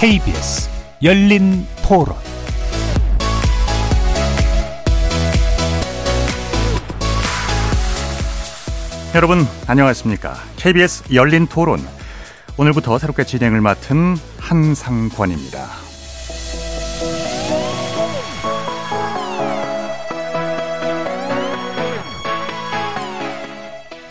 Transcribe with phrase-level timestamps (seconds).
[0.00, 0.70] KBS
[1.02, 2.16] 열린 토론
[9.14, 10.36] 여러분 안녕하십니까?
[10.56, 11.86] KBS 열린 토론
[12.56, 15.66] 오늘부터 새롭게 진행을 맡은 한상권입니다.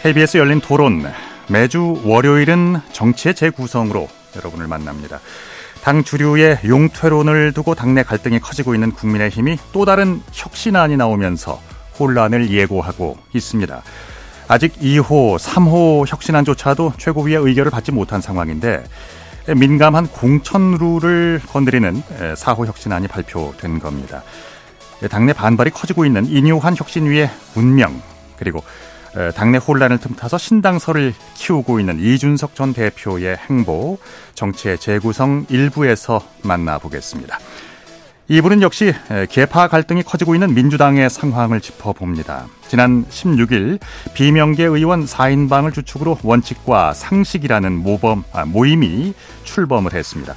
[0.04, 1.04] KBS 열린 토론
[1.48, 5.20] 매주 월요일은 정치의 재구성으로 여러분을 만납니다.
[5.84, 11.60] 당 주류의 용퇴론을 두고 당내 갈등이 커지고 있는 국민의힘이 또 다른 혁신안이 나오면서
[12.00, 13.82] 혼란을 예고하고 있습니다.
[14.48, 18.84] 아직 2호, 3호 혁신안조차도 최고위의 의결을 받지 못한 상황인데
[19.56, 22.04] 민감한 공천 룰을 건드리는
[22.36, 24.24] 4호 혁신안이 발표된 겁니다.
[25.10, 28.02] 당내 반발이 커지고 있는 인유한 혁신위의 운명
[28.38, 28.64] 그리고
[29.36, 33.98] 당내 혼란을 틈타서 신당설을 키우고 있는 이준석 전 대표의 행보
[34.36, 37.40] 정치의 재구성 일부에서 만나보겠습니다.
[38.30, 38.94] 2부는 역시
[39.32, 42.46] 개파 갈등이 커지고 있는 민주당의 상황을 짚어봅니다.
[42.68, 43.80] 지난 16일
[44.14, 50.36] 비명계 의원 4인방을 주축으로 원칙과 상식이라는 모범, 아, 모임이 출범을 했습니다.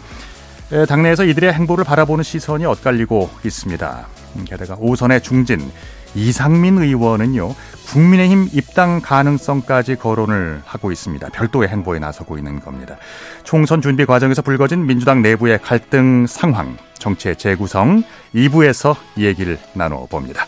[0.89, 4.07] 당내에서 이들의 행보를 바라보는 시선이 엇갈리고 있습니다.
[4.47, 5.71] 게다가 오선의 중진
[6.15, 7.55] 이상민 의원은요
[7.89, 11.29] 국민의힘 입당 가능성까지 거론을 하고 있습니다.
[11.31, 12.97] 별도의 행보에 나서고 있는 겁니다.
[13.45, 18.03] 총선 준비 과정에서 불거진 민주당 내부의 갈등 상황, 정치의 재구성
[18.35, 20.47] 2부에서 얘기를 나눠봅니다.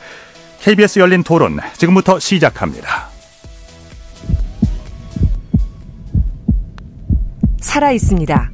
[0.61, 3.09] KBS 열린 토론 지금부터 시작합니다.
[7.61, 8.51] 살아 있습니다.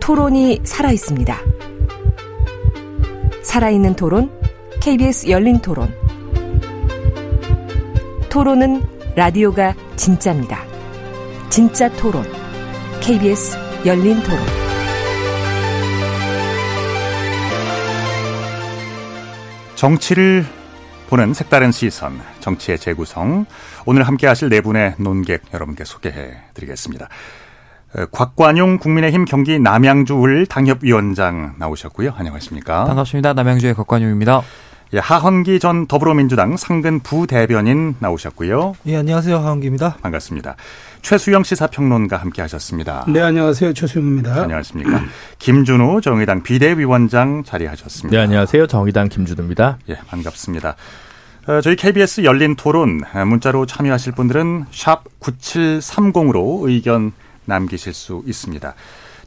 [0.00, 1.38] 토론이 살아 있습니다.
[3.42, 4.40] 살아있는 토론
[4.80, 5.94] KBS 열린 토론.
[8.30, 8.82] 토론은
[9.14, 10.64] 라디오가 진짜입니다.
[11.50, 12.24] 진짜 토론.
[13.02, 14.38] KBS 열린 토론.
[19.74, 20.46] 정치를
[21.10, 23.44] 보는 색다른 시선, 정치의 재구성.
[23.84, 27.08] 오늘 함께 하실 네 분의 논객 여러분께 소개해 드리겠습니다.
[28.12, 32.14] 곽관용 국민의힘 경기 남양주을 당협위원장 나오셨고요.
[32.16, 32.84] 안녕하십니까?
[32.84, 33.34] 반갑습니다.
[33.34, 34.40] 남양주의 곽관용입니다.
[34.92, 38.74] 예, 하헌기 전 더불어민주당 상근 부대변인 나오셨고요.
[38.86, 39.38] 예, 안녕하세요.
[39.38, 39.98] 하헌기입니다.
[40.02, 40.56] 반갑습니다.
[41.02, 43.04] 최수영 시사평론가 함께 하셨습니다.
[43.08, 43.72] 네, 안녕하세요.
[43.72, 44.42] 최수영입니다.
[44.42, 45.00] 안녕하십니까.
[45.38, 48.16] 김준호 정의당 비대위원장 자리하셨습니다.
[48.16, 48.66] 네, 안녕하세요.
[48.66, 49.78] 정의당 김준호입니다.
[49.90, 50.74] 예, 반갑습니다.
[51.46, 57.12] 어, 저희 KBS 열린 토론 문자로 참여하실 분들은 샵 9730으로 의견
[57.44, 58.74] 남기실 수 있습니다.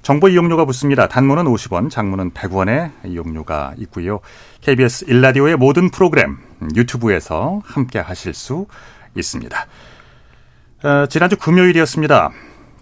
[0.03, 1.07] 정보 이용료가 붙습니다.
[1.07, 4.19] 단문은 50원, 장문은 100원의 이용료가 있고요.
[4.59, 6.39] KBS 일라디오의 모든 프로그램
[6.75, 8.67] 유튜브에서 함께 하실 수
[9.15, 9.65] 있습니다.
[10.83, 12.31] 어, 지난주 금요일이었습니다.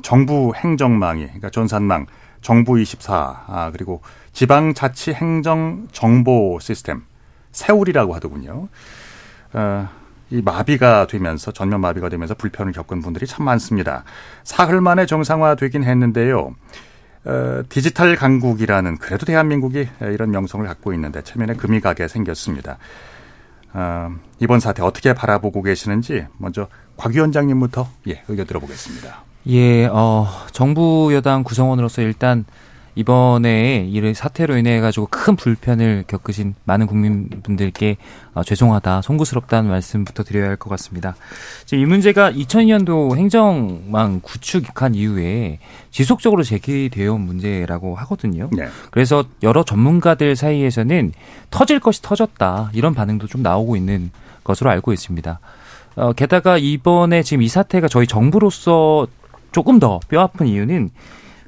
[0.02, 2.08] 정부 행정망이 그러니까 전산망
[2.42, 4.02] 정부 24 아, 그리고
[4.34, 7.04] 지방자치 행정 정보 시스템
[7.52, 8.68] 세울이라고 하더군요.
[9.54, 9.90] 어,
[10.32, 14.06] 이 마비가 되면서 전면 마비가 되면서 불편을 겪은 분들이 참 많습니다.
[14.44, 16.56] 사흘 만에 정상화되긴 했는데요.
[17.26, 22.78] 어, 디지털 강국이라는 그래도 대한민국이 이런 명성을 갖고 있는데 체면에 금이 가게 생겼습니다.
[23.74, 26.68] 어, 이번 사태 어떻게 바라보고 계시는지 먼저
[26.98, 29.24] 곽 위원장님부터 예, 의견 들어보겠습니다.
[29.48, 32.46] 예, 어, 정부 여당 구성원으로서 일단
[32.96, 37.98] 이번에 이 사태로 인해 가지고 큰 불편을 겪으신 많은 국민분들께
[38.34, 41.16] 어, 죄송하다, 송구스럽다는 말씀부터 드려야 할 것 같습니다.
[41.74, 45.60] 이 문제가 2002년도 행정망 구축한 이후에
[45.90, 48.50] 지속적으로 제기되어 온 문제라고 하거든요.
[48.52, 48.68] 네.
[48.92, 51.14] 그래서 여러 전문가들 사이에서는
[51.50, 54.12] 터질 것이 터졌다 이런 반응도 좀 나오고 있는
[54.44, 55.40] 것으로 알고 있습니다.
[55.96, 59.08] 어, 게다가 이번에 지금 이 사태가 저희 정부로서
[59.52, 60.92] 조금 더 뼈아픈 이유는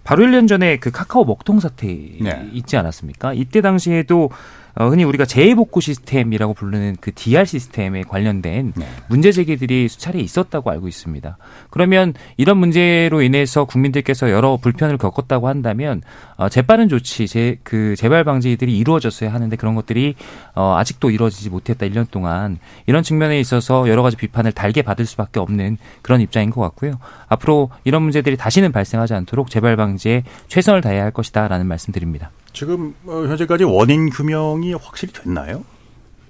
[0.04, 2.50] 바로 1년 전에 그 카카오 먹통 사태 네.
[2.52, 3.34] 있지 않았습니까?
[3.34, 4.30] 이때 당시에도
[4.76, 8.88] 어, 흔히 우리가 재해복구 시스템이라고 부르는 그 DR 시스템에 관련된 네.
[9.08, 11.38] 문제 제기들이 수차례 있었다고 알고 있습니다.
[11.70, 16.02] 그러면 이런 문제로 인해서 국민들께서 여러 불편을 겪었다고 한다면
[16.38, 20.16] 어, 재빠른 조치, 재, 그 재발 방지들이 이루어졌어야 하는데 그런 것들이
[20.56, 25.40] 어, 아직도 이루어지지 못했다 1년 동안 이런 측면에 있어서 여러 가지 비판을 달게 받을 수밖에
[25.40, 27.00] 없는 그런 입장인 것 같고요.
[27.28, 32.32] 앞으로 이런 문제들이 다시는 발생하지 않도록 재발 방지에 최선을 다해야 할 것이다라는 말씀드립니다.
[32.54, 35.64] 지금 어, 현재까지 원인 규명이 확실히 됐나요?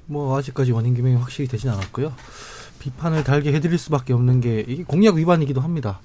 [0.06, 2.14] 뭐 아직까지 원인 규명이 확실히 되진 않았고요.
[2.80, 6.00] 비판을 달게 해드릴 수밖에 없는 게 이게 공약 위반이기도 합니다.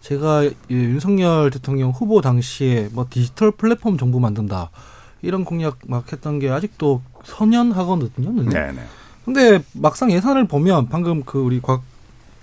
[0.00, 4.70] 제가 윤석열 대통령 후보 당시에 뭐 디지털 플랫폼 정부 만든다
[5.22, 8.50] 이런 공약 막 했던 게 아직도 선연하거든요.
[8.50, 8.82] 네네.
[9.24, 11.82] 근데 막상 예산을 보면 방금 그 우리 곽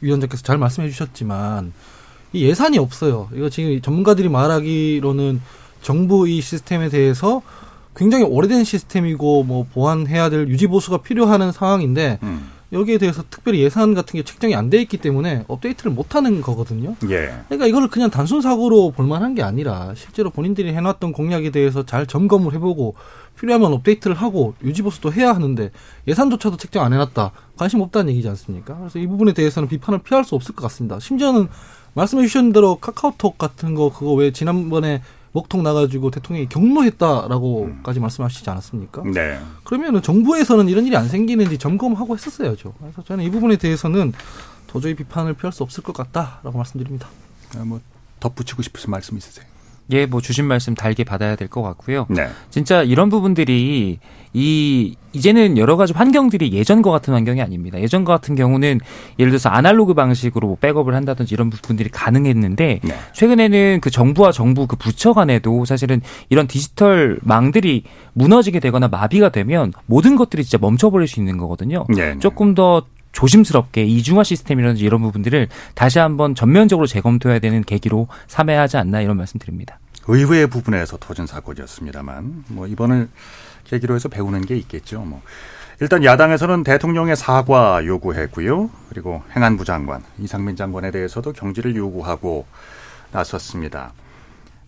[0.01, 1.73] 위원장께서 잘 말씀해 주셨지만
[2.33, 3.29] 이 예산이 없어요.
[3.33, 5.41] 이거 지금 전문가들이 말하기로는
[5.81, 7.41] 정부 이 시스템에 대해서
[7.95, 12.49] 굉장히 오래된 시스템이고 뭐 보완해야 될 유지 보수가 필요한 상황인데 음.
[12.73, 16.95] 여기에 대해서 특별히 예산 같은 게 책정이 안 돼 있기 때문에 업데이트를 못 하는 거거든요.
[17.09, 17.33] 예.
[17.49, 22.07] 그러니까 이거를 그냥 단순 사고로 볼 만한 게 아니라 실제로 본인들이 해놨던 공약에 대해서 잘
[22.07, 22.95] 점검을 해보고
[23.37, 25.69] 필요하면 업데이트를 하고 유지보수도 해야 하는데
[26.07, 27.31] 예산조차도 책정 안 해놨다.
[27.57, 28.77] 관심 없다는 얘기지 않습니까?
[28.77, 30.97] 그래서 이 부분에 대해서는 비판을 피할 수 없을 것 같습니다.
[30.97, 31.49] 심지어는
[31.93, 35.01] 말씀해 주신 대로 카카오톡 같은 거 그거 왜 지난번에
[35.33, 39.03] 먹통 나가지고 대통령이 경로했다라고까지 말씀하시지 않았습니까?
[39.03, 39.39] 네.
[39.63, 42.73] 그러면은 정부에서는 이런 일이 안 생기는지 점검하고 했었어야죠.
[42.79, 44.13] 그래서 저는 이 부분에 대해서는
[44.67, 47.07] 도저히 비판을 피할 수 없을 것 같다라고 말씀드립니다.
[47.57, 47.79] 아, 뭐
[48.19, 49.45] 덧붙이고 싶으신 말씀 있으세요?
[49.91, 52.05] 예, 뭐 주신 말씀 달게 받아야 될 것 같고요.
[52.09, 52.27] 네.
[52.49, 53.99] 진짜 이런 부분들이
[54.33, 57.81] 이 이제는 여러 가지 환경들이 예전과 같은 환경이 아닙니다.
[57.81, 58.79] 예전과 같은 경우는
[59.19, 62.95] 예를 들어서 아날로그 방식으로 뭐 백업을 한다든지 이런 부분들이 가능했는데 네.
[63.13, 65.99] 최근에는 그 정부와 정부 그 부처 간에도 사실은
[66.29, 67.83] 이런 디지털 망들이
[68.13, 71.85] 무너지게 되거나 마비가 되면 모든 것들이 진짜 멈춰버릴 수 있는 거거든요.
[71.89, 72.19] 네, 네.
[72.19, 78.77] 조금 더 조심스럽게 이중화 시스템이라든지 이런 부분들을 다시 한번 전면적으로 재검토해야 되는 계기로 삼아야 하지
[78.77, 79.79] 않나 이런 말씀 드립니다.
[80.07, 83.09] 의회 부분에서 터진 사건이었습니다만 뭐 이번을
[83.65, 85.01] 계기로 해서 배우는 게 있겠죠.
[85.01, 85.21] 뭐
[85.79, 88.69] 일단 야당에서는 대통령의 사과 요구했고요.
[88.89, 92.45] 그리고 행안부 장관 이상민 장관에 대해서도 경질을 요구하고
[93.11, 93.93] 나섰습니다.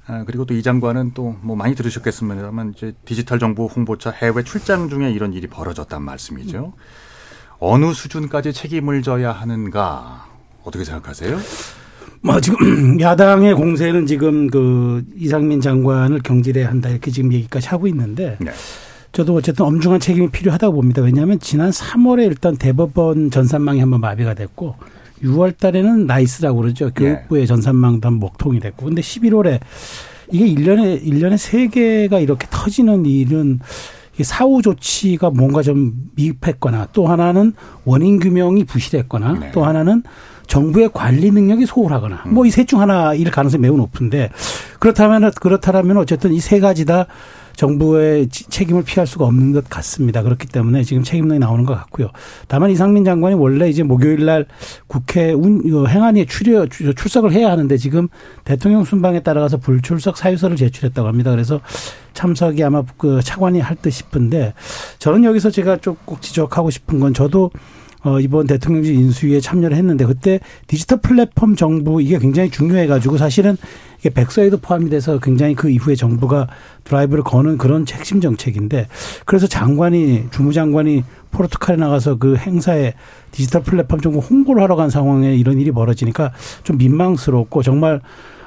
[0.07, 4.89] 아, 그리고 또 이 장관은 또 뭐 많이 들으셨겠습니다만 이제 디지털 정보 홍보차 해외 출장
[4.89, 6.73] 중에 이런 일이 벌어졌단 말씀이죠.
[7.63, 10.25] 어느 수준까지 책임을 져야 하는가
[10.63, 11.38] 어떻게 생각하세요?
[12.21, 18.36] 뭐 지금 야당의 공세는 지금 그 이상민 장관을 경질해야 한다 이렇게 지금 얘기까지 하고 있는데
[18.39, 18.51] 네.
[19.13, 21.01] 저도 어쨌든 엄중한 책임이 필요하다고 봅니다.
[21.01, 24.75] 왜냐하면 지난 3월에 일단 대법원 전산망이 한번 마비가 됐고
[25.24, 26.92] 6월 달에는 나이스라고 그러죠.
[26.94, 28.88] 교육부의 전산망도 한번 먹통이 됐고.
[28.88, 29.60] 근데 11월에
[30.31, 33.60] 이게 1년에, 1년에 3개가 이렇게 터지는 일은
[34.13, 37.54] 이게 사후 조치가 뭔가 좀 미흡했거나 또 하나는
[37.86, 39.51] 원인 규명이 부실했거나 네.
[39.51, 40.04] 또 하나는
[40.48, 44.30] 정부의 관리 능력이 소홀하거나 뭐이 셋 중 하나일 가능성이 매우 높은데
[44.80, 47.07] 그렇다면 그렇다면 어쨌든 이 세 가지 다
[47.55, 50.21] 정부의 지- 책임을 피할 수가 없는 것 같습니다.
[50.23, 52.09] 그렇기 때문에 지금 책임론이 나오는 것 같고요.
[52.47, 54.45] 다만 이상민 장관이 원래 이제 목요일 날
[54.88, 58.07] 국회 운, 어, 행안위에 출여, 출- 출석을 해야 하는데 지금
[58.44, 61.31] 대통령 순방에 따라가서 불출석 사유서를 제출했다고 합니다.
[61.31, 61.61] 그래서
[62.13, 64.53] 참석이 아마 그 차관이 할 듯 싶은데
[65.00, 67.50] 저는 여기서 제가 좀 꼭 지적하고 싶은 건 저도
[68.03, 73.57] 어, 이번 대통령직 인수위에 참여를 했는데 그때 디지털 플랫폼 정부 이게 굉장히 중요해가지고 사실은
[74.00, 76.47] 이게 백서에도 포함이 돼서 굉장히 그 이후에 정부가
[76.83, 78.88] 드라이브를 거는 그런 핵심 정책인데
[79.25, 82.94] 그래서 장관이 주무장관이 포르투갈에 나가서 그 행사에
[83.31, 86.33] 디지털 플랫폼 정부 홍보를 하러 간 상황에 이런 일이 벌어지니까
[86.63, 88.01] 좀 민망스럽고 정말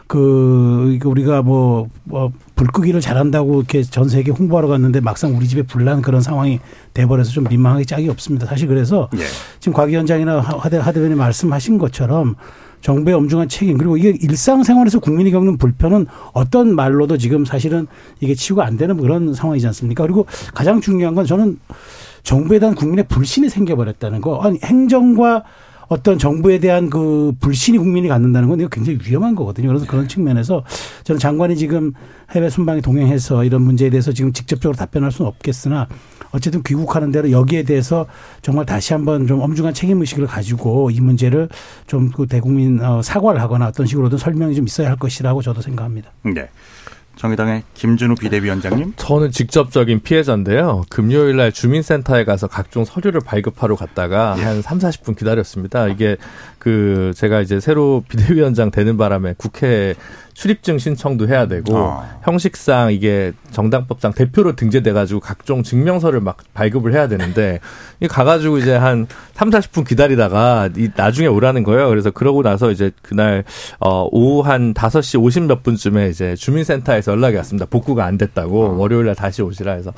[0.06, 6.02] 그 우리가 뭐, 뭐 불끄기를 잘한다고 이렇게 전 세계 홍보하러 갔는데 막상 우리 집에 불난
[6.02, 6.58] 그런 상황이
[6.94, 8.46] 돼버려서 좀 민망하게 짝이 없습니다.
[8.46, 9.20] 사실 그래서 예.
[9.60, 12.34] 지금 곽 위원장이나 하대 하대변이 말씀하신 것처럼
[12.80, 17.86] 정부의 엄중한 책임 그리고 이게 일상생활에서 국민이 겪는 불편은 어떤 말로도 지금 사실은
[18.20, 20.04] 이게 치유가 안 되는 그런 상황이지 않습니까?
[20.04, 21.58] 그리고 가장 중요한 건 저는
[22.22, 24.40] 정부에 대한 국민의 불신이 생겨버렸다는 거.
[24.40, 25.44] 아니 행정과
[25.88, 29.68] 어떤 정부에 대한 그 불신이 국민이 갖는다는 건 이거 굉장히 위험한 거거든요.
[29.68, 30.64] 그래서 그런 측면에서
[31.04, 31.92] 저는 장관이 지금
[32.32, 35.86] 해외 순방에 동행해서 이런 문제에 대해서 지금 직접적으로 답변할 수는 없겠으나
[36.32, 38.06] 어쨌든 귀국하는 대로 여기에 대해서
[38.42, 41.48] 정말 다시 한번 좀 엄중한 책임 의식을 가지고 이 문제를
[41.86, 46.10] 좀 그 대국민 어, 사과를 하거나 어떤 식으로든 설명이 좀 있어야 할 것이라고 저도 생각합니다.
[46.22, 46.48] 네.
[47.16, 48.92] 정의당의 김준우 비대위원장님.
[48.96, 50.84] 저는 직접적인 피해자인데요.
[50.90, 55.88] 금요일 날 주민센터에 가서 각종 서류를 발급하러 갔다가 한 3, 40분 기다렸습니다.
[55.88, 56.16] 이게
[56.66, 59.94] 그 제가 이제 새로 비대위원장 되는 바람에 국회
[60.34, 62.04] 출입증 신청도 해야 되고 어.
[62.24, 67.60] 형식상 이게 정당법상 대표로 등재돼 가지고 각종 증명서를 막 발급을 해야 되는데
[68.00, 71.88] 이 가 가지고 이제 한 3, 40분 기다리다가 이 나중에 오라는 거예요.
[71.88, 73.44] 그래서 그러고 나서 이제 그날
[73.78, 77.66] 어 오후 한 5시 50몇 분쯤에 이제 주민센터에서 연락이 왔습니다.
[77.66, 79.92] 복구가 안 됐다고 월요일 날 다시 오시라 해서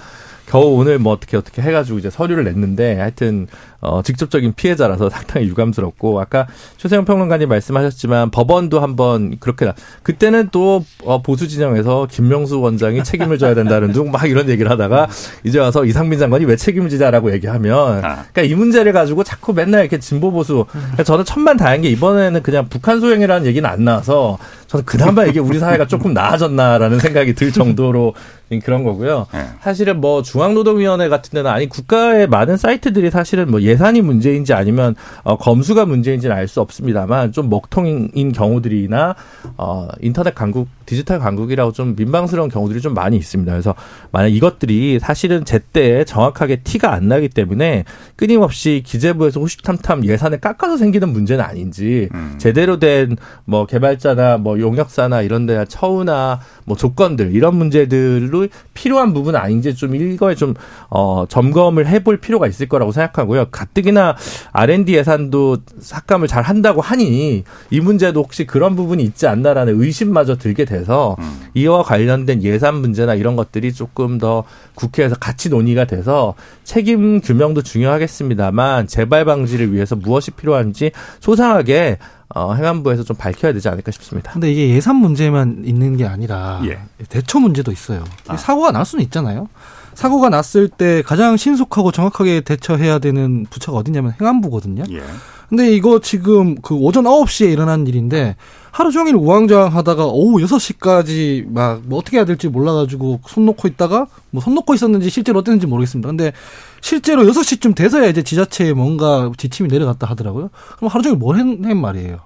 [0.46, 3.46] 겨우 오늘 뭐 어떻게 어떻게 해가지고 이제 서류를 냈는데 하여튼
[3.80, 10.84] 어 직접적인 피해자라서 상당히 유감스럽고 아까 최세영 평론가님 말씀하셨지만 법원도 한번 그렇게 나 그때는 또
[11.04, 15.08] 어, 보수 진영에서 김명수 원장이 책임을 져야 된다는 둥 막 이런 얘기를 하다가
[15.44, 18.24] 이제 와서 이상민 장관이 왜 책임을 지자라고 얘기하면 아.
[18.32, 22.42] 그러니까 이 문제를 가지고 자꾸 맨날 이렇게 진보 보수 그러니까 저는 천만 다행인 게 이번에는
[22.42, 27.52] 그냥 북한 소행이라는 얘기는 안 나와서 저는 그나마 이게 우리 사회가 조금 나아졌나라는 생각이 들
[27.52, 28.14] 정도로
[28.62, 29.26] 그런 거고요.
[29.32, 29.46] 네.
[29.60, 35.36] 사실은 뭐 중앙노동위원회 같은 데는 아니 국가의 많은 사이트들이 사실은 뭐 예산이 문제인지 아니면 어,
[35.36, 39.14] 검수가 문제인지는 알 수 없습니다만 좀 먹통인 경우들이나
[39.58, 43.52] 어, 인터넷 강국 디지털 강국이라고 좀 민망스러운 경우들이 좀 많이 있습니다.
[43.52, 43.74] 그래서
[44.10, 47.84] 만약 이것들이 사실은 제때 정확하게 티가 안 나기 때문에
[48.16, 52.34] 끊임없이 기재부에서 호시탐탐 예산을 깎아서 생기는 문제는 아닌지 음.
[52.38, 59.38] 제대로 된 뭐 개발자나 뭐 용역사나 이런 데 처우나 뭐 조건들 이런 문제들로 필요한 부분은
[59.40, 60.54] 아닌지 좀 일거에 좀
[60.90, 63.46] 어, 점검을 해볼 필요가 있을 거라고 생각하고요.
[63.50, 64.16] 가뜩이나
[64.52, 70.64] R&D 예산도 삭감을 잘 한다고 하니 이 문제도 혹시 그런 부분이 있지 않나라는 의심마저 들게
[70.78, 71.40] 돼서 음.
[71.54, 74.44] 이와 관련된 예산 문제나 이런 것들이 조금 더
[74.74, 81.98] 국회에서 같이 논의가 돼서 책임 규명도 중요하겠습니다만 재발 방지를 위해서 무엇이 필요한지 소상하게
[82.34, 84.32] 어, 행안부에서 좀 밝혀야 되지 않을까 싶습니다.
[84.32, 86.78] 근데 이게 예산 문제만 있는 게 아니라 예.
[87.08, 88.04] 대처 문제도 있어요.
[88.26, 88.36] 아.
[88.36, 89.48] 사고가 날 수는 있잖아요.
[89.98, 94.84] 사고가 났을 때 가장 신속하고 정확하게 대처해야 되는 부처가 어디냐면 행안부거든요.
[94.92, 95.02] 예.
[95.48, 98.36] 근데 이거 지금 그 오전 9시에 일어난 일인데
[98.70, 104.06] 하루 종일 우왕좌왕 하다가 오후 6시까지 막 뭐 어떻게 해야 될지 몰라가지고 손 놓고 있다가
[104.30, 106.06] 뭐 손 놓고 있었는지 실제로 어땠는지 모르겠습니다.
[106.06, 106.32] 근데
[106.80, 110.50] 실제로 6시쯤 돼서야 이제 지자체에 뭔가 지침이 내려갔다 하더라고요.
[110.76, 112.20] 그럼 하루 종일 뭘 했는 말이에요.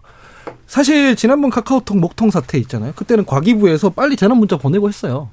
[0.66, 2.92] 사실 지난번 카카오톡 목통 사태 있잖아요.
[2.96, 5.30] 그때는 과기부에서 빨리 재난 문자 보내고 했어요.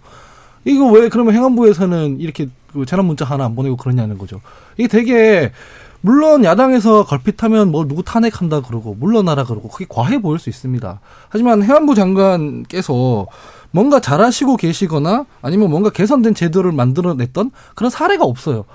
[0.66, 4.42] 이거 왜 그러면 행안부에서는 이렇게 그 재난 문자 하나 안 보내고 그러냐는 거죠.
[4.78, 5.52] 이게 되게
[6.02, 11.00] 물론 야당에서 걸핏하면 뭐 누구 탄핵한다 그러고 물러나라 그러고 그게 과해 보일 수 있습니다.
[11.30, 13.28] 하지만 행안부 장관께서
[13.72, 18.66] 뭔가 잘하시고 계시거나 아니면 뭔가 개선된 제도를 만들어냈던 그런 사례가 없어요.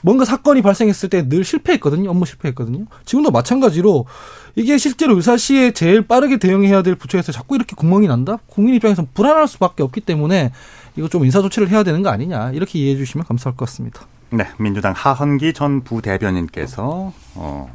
[0.00, 2.08] 뭔가 사건이 발생했을 때 늘 실패했거든요.
[2.10, 2.84] 업무 실패했거든요.
[3.04, 4.06] 지금도 마찬가지로
[4.54, 8.38] 이게 실제로 의사시에 제일 빠르게 대응해야 될 부처에서 자꾸 이렇게 구멍이 난다?
[8.46, 10.52] 국민 입장에서 불안할 수밖에 없기 때문에
[10.98, 14.06] 이거 좀 인사 조치를 해야 되는 거 아니냐 이렇게 이해해 주시면 감사할 것 같습니다.
[14.30, 17.72] 네, 민주당 하헌기 전 부대변인께서 어,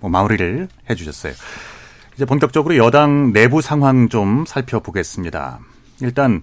[0.00, 1.32] 뭐 마무리를 해주셨어요.
[2.14, 5.58] 이제 본격적으로 여당 내부 상황 좀 살펴보겠습니다.
[6.02, 6.42] 일단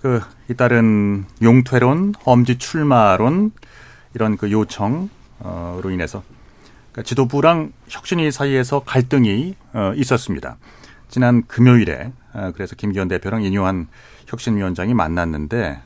[0.00, 0.20] 그
[0.50, 3.52] 잇따른 용퇴론, 험지 출마론
[4.14, 6.24] 이런 그 요청으로 인해서
[6.90, 10.56] 그러니까 지도부랑 혁신위 사이에서 갈등이 어, 있었습니다.
[11.08, 13.86] 지난 금요일에 어, 그래서 김기현 대표랑 인요한
[14.26, 15.80] 혁신위원장이 만났는데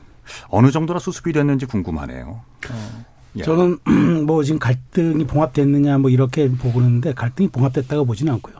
[0.49, 2.41] 어느 정도나 수습이 됐는지 궁금하네요.
[3.35, 3.43] 예.
[3.43, 3.77] 저는
[4.25, 8.55] 뭐 지금 갈등이 봉합됐느냐 뭐 이렇게 보고 있는데 갈등이 봉합됐다고 보지는 않고요.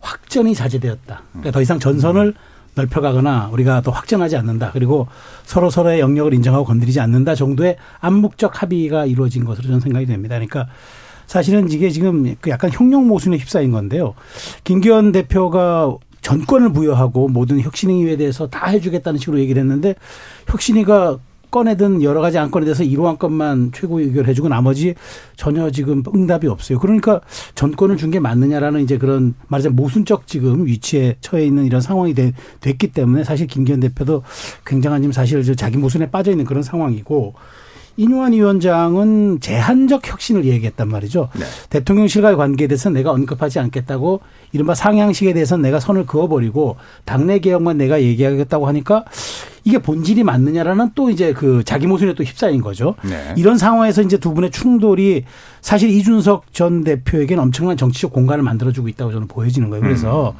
[0.00, 1.22] 확전이 자제되었다.
[1.32, 2.34] 그러니까 더 이상 전선을
[2.74, 4.70] 넓혀가거나 우리가 더 확전하지 않는다.
[4.72, 5.06] 그리고
[5.44, 10.34] 서로 서로의 영역을 인정하고 건드리지 않는다 정도의 암묵적 합의가 이루어진 것으로 저는 생각이 됩니다.
[10.34, 10.68] 그러니까
[11.26, 14.14] 사실은 이게 지금 그 약간 흉룡 모순에 휩싸인 건데요.
[14.64, 19.94] 김기현 대표가 전권을 부여하고 모든 혁신위에 대해서 다 해주겠다는 식으로 얘기를 했는데
[20.48, 21.18] 혁신위가
[21.50, 24.94] 꺼내든 여러 가지 안건에 대해서 이러한 것만 최고 의결해주고 나머지
[25.36, 26.80] 전혀 지금 응답이 없어요.
[26.80, 27.20] 그러니까
[27.54, 32.32] 전권을 준 게 맞느냐라는 이제 그런 말하자면 모순적 지금 위치에 처해 있는 이런 상황이 되,
[32.60, 34.24] 됐기 때문에 사실 김기현 대표도
[34.66, 37.34] 굉장한 지금 사실 저 자기 모순에 빠져 있는 그런 상황이고
[37.96, 41.28] 인유한 위원장은 제한적 혁신을 얘기했단 말이죠.
[41.38, 41.44] 네.
[41.70, 44.20] 대통령실과의 관계에 대해서 내가 언급하지 않겠다고
[44.52, 49.04] 이른바 상향식에 대해서는 내가 선을 그어버리고 당내 개혁만 내가 얘기하겠다고 하니까
[49.64, 52.94] 이게 본질이 맞느냐라는 또 이제 그 자기 모순에 또 휩싸인 거죠.
[53.02, 53.34] 네.
[53.36, 55.24] 이런 상황에서 이제 두 분의 충돌이
[55.62, 59.82] 사실 이준석 전 대표에게는 엄청난 정치적 공간을 만들어주고 있다고 저는 보여지는 거예요.
[59.82, 60.34] 그래서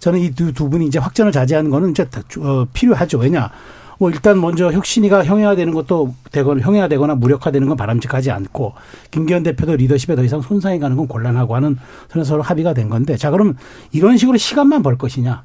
[0.00, 2.06] 저는 이두 분이 이제 확전을 자제하는 거는 이제
[2.40, 3.18] 어, 필요하죠.
[3.18, 3.50] 왜냐.
[3.98, 8.74] 뭐 일단 먼저 혁신이가 형해화되는 것도 되거나 형해화되거나 무력화되는 건 바람직하지 않고
[9.10, 11.76] 김기현 대표도 리더십에 더 이상 손상이 가는 건 곤란하고 하는
[12.08, 13.56] 서로 서로 합의가 된 건데 자 그럼
[13.92, 15.44] 이런 식으로 시간만 벌 것이냐.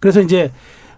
[0.00, 0.50] 그래서 이제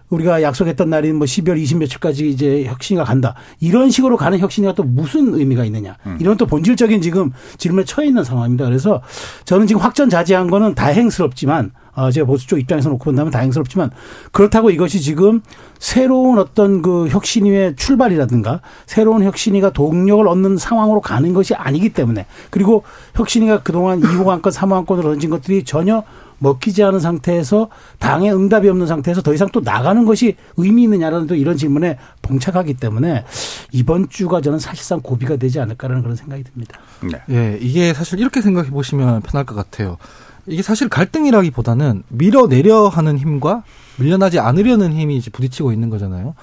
[0.09, 3.35] 우리가 약속했던 날인 뭐 12월 20 며칠까지 이제 혁신이가 간다.
[3.59, 5.97] 이런 식으로 가는 혁신이가 또 무슨 의미가 있느냐.
[6.19, 8.65] 이런 또 본질적인 지금 질문에 처해 있는 상황입니다.
[8.65, 9.01] 그래서
[9.45, 13.89] 저는 지금 확전 자제한 거는 다행스럽지만 어, 제가 보수 쪽 입장에서 놓고 본다면 다행스럽지만
[14.31, 15.41] 그렇다고 이것이 지금
[15.79, 22.83] 새로운 어떤 그 혁신위의 출발이라든가 새로운 혁신위가 동력을 얻는 상황으로 가는 것이 아니기 때문에 그리고
[23.15, 26.03] 혁신위가 그동안 2호 안건, 3호 안건으로 던진 것들이 전혀
[26.45, 31.35] 먹히지 않은 상태에서 당에 응답이 없는 상태에서 더 이상 또 나가는 것이 의미 있느냐라는 또
[31.35, 33.25] 이런 질문에 봉착하기 때문에
[33.71, 36.79] 이번 주가 저는 사실상 고비가 되지 않을까라는 그런 생각이 듭니다.
[37.01, 37.21] 네.
[37.31, 39.97] 예, 이게 사실 이렇게 생각해 보시면 편할 것 같아요.
[40.45, 43.63] 이게 사실 갈등이라기보다는 밀어내려 하는 힘과
[43.97, 46.35] 밀려나지 않으려는 힘이 이제 부딪히고 있는 거잖아요.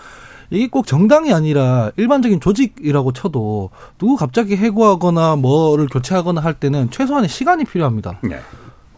[0.50, 7.28] 이게 꼭 정당이 아니라 일반적인 조직이라고 쳐도 누구 갑자기 해고하거나 뭐를 교체하거나 할 때는 최소한의
[7.28, 8.18] 시간이 필요합니다.
[8.22, 8.40] 네.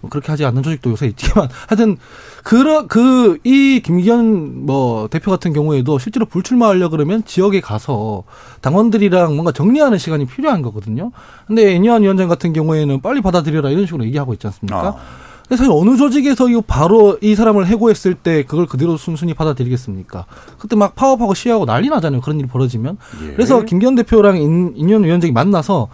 [0.05, 1.97] 뭐 그렇게 하지 않는 조직도 요새 있지만 하여튼
[2.43, 8.25] 그러 그이 김기현 뭐 대표 같은 경우에도 실제로 불출마하려 그러면 지역에 가서
[8.61, 11.11] 당원들이랑 뭔가 정리하는 시간이 필요한 거거든요.
[11.47, 14.89] 근데 애니한 위원장 같은 경우에는 빨리 받아들여라 이런 식으로 얘기하고 있지 않습니까?
[14.89, 14.97] 아.
[15.49, 20.25] 사실 어느 조직에서 이 바로 이 사람을 해고했을 때 그걸 그대로 순순히 받아들이겠습니까?
[20.59, 22.23] 그때 막 파업하고 시위하고 난리 나잖아요.
[22.23, 22.97] 그런 일이 벌어지면.
[23.25, 23.33] 예.
[23.33, 25.89] 그래서 김기현 대표랑 인, 인현 위원장이 만나서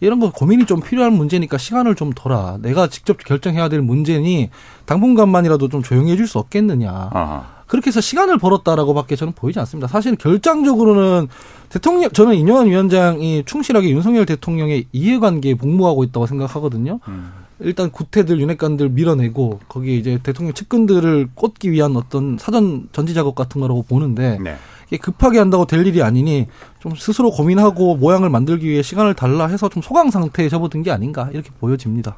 [0.00, 2.58] 이런 거 고민이 좀 필요한 문제니까 시간을 좀 둬라.
[2.60, 4.50] 내가 직접 결정해야 될 문제니
[4.84, 7.10] 당분간만이라도 좀 조용히 해줄 수 없겠느냐.
[7.12, 7.56] 아하.
[7.66, 9.88] 그렇게 해서 시간을 벌었다라고밖에 저는 보이지 않습니다.
[9.88, 11.28] 사실 결정적으로는
[11.68, 17.00] 대통령 저는 인요한 위원장이 충실하게 윤석열 대통령의 이해관계에 복무하고 있다고 생각하거든요.
[17.08, 17.45] 음.
[17.60, 23.60] 일단 구태들 윤핵관들 밀어내고 거기에 이제 대통령 측근들을 꽂기 위한 어떤 사전 전지 작업 같은
[23.60, 24.56] 거라고 보는데 네.
[24.88, 26.46] 이게 급하게 한다고 될 일이 아니니
[26.80, 31.30] 좀 스스로 고민하고 모양을 만들기 위해 시간을 달라 해서 좀 소강 상태에 접어든 게 아닌가
[31.32, 32.16] 이렇게 보여집니다.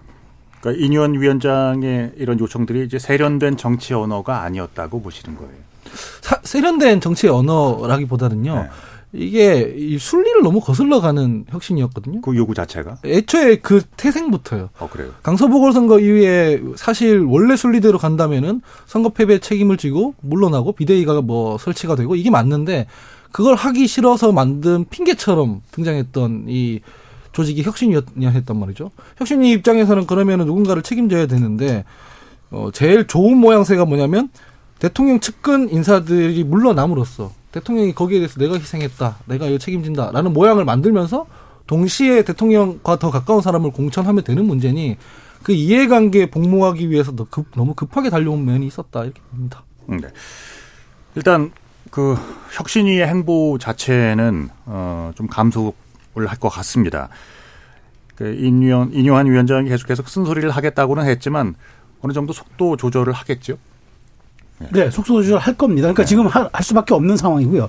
[0.61, 5.53] 그러니까 인유한 위원장의 이런 요청들이 이제 세련된 정치 언어가 아니었다고 보시는 거예요.
[6.21, 8.55] 사- 세련된 정치의 언어라기보다는요.
[8.55, 8.69] 네.
[9.13, 12.21] 이게 이 순리를 너무 거슬러 가는 혁신이었거든요.
[12.21, 12.99] 그 요구 자체가.
[13.05, 14.69] 애초에 그 태생부터요.
[14.79, 15.11] 어 그래요.
[15.23, 21.57] 강서 보궐 선거 이후에 사실 원래 순리대로 간다면은 선거 패배 책임을 지고 물러나고 비대위가 뭐
[21.57, 22.87] 설치가 되고 이게 맞는데
[23.33, 26.81] 그걸 하기 싫어서 만든 핑계처럼 등장했던 이
[27.33, 28.91] 조직이 혁신이었냐 했단 말이죠.
[29.17, 31.85] 혁신위 입장에서는 그러면은 누군가를 책임져야 되는데
[32.51, 34.29] 어 제일 좋은 모양새가 뭐냐면
[34.79, 41.27] 대통령 측근 인사들이 물러남으로써 대통령이 거기에 대해서 내가 희생했다, 내가 이거 책임진다라는 모양을 만들면서
[41.67, 44.97] 동시에 대통령과 더 가까운 사람을 공천하면 되는 문제니
[45.43, 47.13] 그 이해관계에 복무하기 위해서
[47.55, 49.65] 너무 급하게 달려온 면이 있었다 이렇게 봅니다.
[49.89, 50.09] 음, 네.
[51.15, 51.53] 일단
[51.91, 52.17] 그
[52.53, 57.09] 혁신위의 행보 자체는 어, 좀 감속을 할 것 같습니다.
[58.15, 61.55] 그 인유한 인유한 위원장이 계속해서 쓴소리를 하겠다고는 했지만
[62.03, 63.59] 어느 정도 속도 조절을 하겠죠.
[64.73, 65.87] 네, 속도 조절 할 겁니다.
[65.87, 67.69] 그러니까 지금 할, 할 수밖에 없는 상황이고요.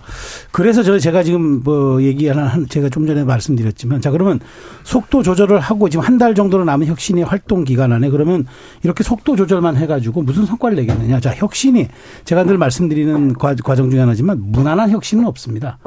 [0.51, 4.39] 그래서 저 제가 지금 뭐 얘기하는 한 제가 좀 전에 말씀드렸지만 자 그러면
[4.83, 8.45] 속도 조절을 하고 지금 한 달 정도로 남은 혁신의 활동 기간 안에 그러면
[8.83, 11.21] 이렇게 속도 조절만 해가지고 무슨 성과를 내겠느냐?
[11.21, 11.87] 자 혁신이
[12.25, 15.77] 제가 늘 말씀드리는 과, 과정 중에 하나지만 무난한 혁신은 없습니다.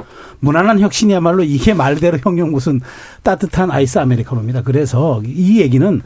[0.41, 2.81] 무난한 혁신이야말로 이게 말대로 형용 무슨
[3.23, 4.63] 따뜻한 아이스 아메리카노입니다.
[4.63, 6.01] 그래서 이 얘기는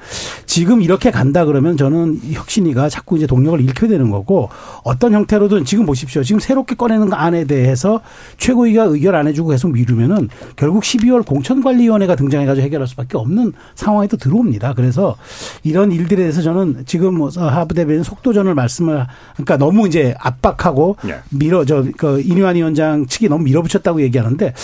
[0.46, 4.48] 지금 이렇게 간다 그러면 저는 이 혁신이가 자꾸 이제 동력을 잃게 되는 거고
[4.86, 6.22] 어떤 형태로든 지금 보십시오.
[6.22, 8.00] 지금 새롭게 꺼내는 거 안에 대해서
[8.38, 14.16] 최고위가 의결 안 해주고 계속 미루면은 결국 12월 공천관리위원회가 등장해가지고 해결할 수밖에 없는 상황이 또
[14.16, 14.74] 들어옵니다.
[14.74, 15.16] 그래서
[15.64, 21.18] 이런 일들에 대해서 저는 지금 뭐 하부 대변인 속도전을 말씀을 그러니까 너무 이제 압박하고 예.
[21.30, 24.54] 밀어 저그 인유한 위원장 측이 너무 밀어붙였다고 얘기하는데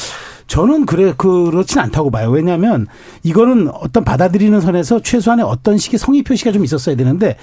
[0.47, 2.31] 저는 그래 그렇진 않다고 봐요.
[2.31, 2.87] 왜냐하면
[3.25, 7.37] 이거는 어떤 받아들이는 선에서 최소한의 어떤 식의 성의 표시가 좀 있었어야 되는데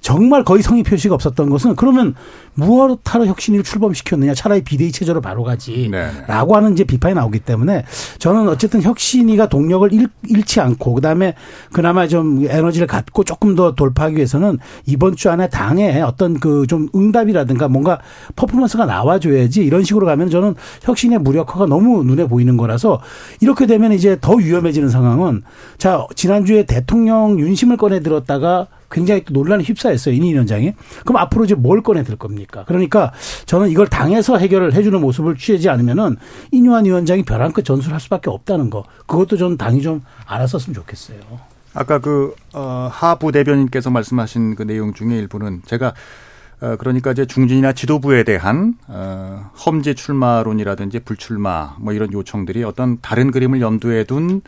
[0.00, 2.14] 정말 거의 성의 표시가 없었던 것은 그러면
[2.54, 6.24] 무엇하러 혁신을 출범시켰느냐 차라리 비대위 체제로 바로 가지라고 네네.
[6.26, 7.84] 하는 이제 비판이 나오기 때문에
[8.18, 11.34] 저는 어쨌든 혁신이가 동력을 잃, 잃지 않고 그다음에
[11.72, 16.88] 그나마 좀 에너지를 갖고 조금 더 돌파하기 위해서는 이번 주 안에 당에 어떤 그 좀
[16.94, 17.98] 응답이라든가 뭔가
[18.36, 23.00] 퍼포먼스가 나와줘야지 이런 식으로 가면 저는 혁신의 무력화가 너무 눈에 보이는 거라서
[23.40, 25.42] 이렇게 되면 이제 더 위험해지는 상황은
[25.78, 30.14] 자 지난주에 대통령 윤심을 꺼내 들었다가 굉장히 또 논란에 휩싸였어요.
[30.14, 30.72] 이인 위원장이.
[31.04, 32.64] 그럼 앞으로 이제 뭘 꺼내 들 겁니까?
[32.66, 33.12] 그러니까
[33.46, 36.16] 저는 이걸 당에서 해결을 해주는 모습을 취하지 않으면은
[36.50, 38.84] 인유한 위원장이 벼랑 끝 전술할 수밖에 없다는 거.
[39.06, 41.18] 그것도 저는 당이 좀 알았었으면 좋겠어요.
[41.72, 45.94] 아까 그 어, 하부 대변인께서 말씀하신 그 내용 중에 일부는 제가
[46.60, 53.30] 어, 그러니까 이제 중진이나 지도부에 대한 어, 험지 출마론이라든지 불출마 뭐 이런 요청들이 어떤 다른
[53.30, 54.42] 그림을 염두에 둔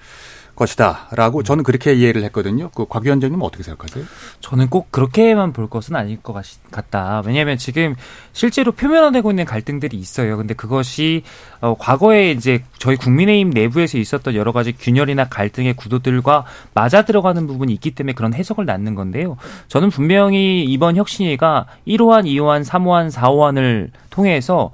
[0.66, 2.70] 것이다라고 저는 그렇게 이해를 했거든요.
[2.70, 4.04] 그 곽 위원장님은 어떻게 생각하세요?
[4.40, 7.22] 저는 꼭 그렇게만 볼 것은 아닐 것 같- 같다.
[7.26, 7.94] 왜냐하면 지금
[8.32, 10.36] 실제로 표면화되고 있는 갈등들이 있어요.
[10.36, 11.22] 근데 그것이
[11.60, 16.44] 어, 과거에 이제 저희 국민의힘 내부에서 있었던 여러 가지 균열이나 갈등의 구도들과
[16.74, 19.36] 맞아 들어가는 부분이 있기 때문에 그런 해석을 낳는 건데요.
[19.68, 24.72] 저는 분명히 이번 혁신위가 1호안, 2호안, 3호안, 4호안을 통해서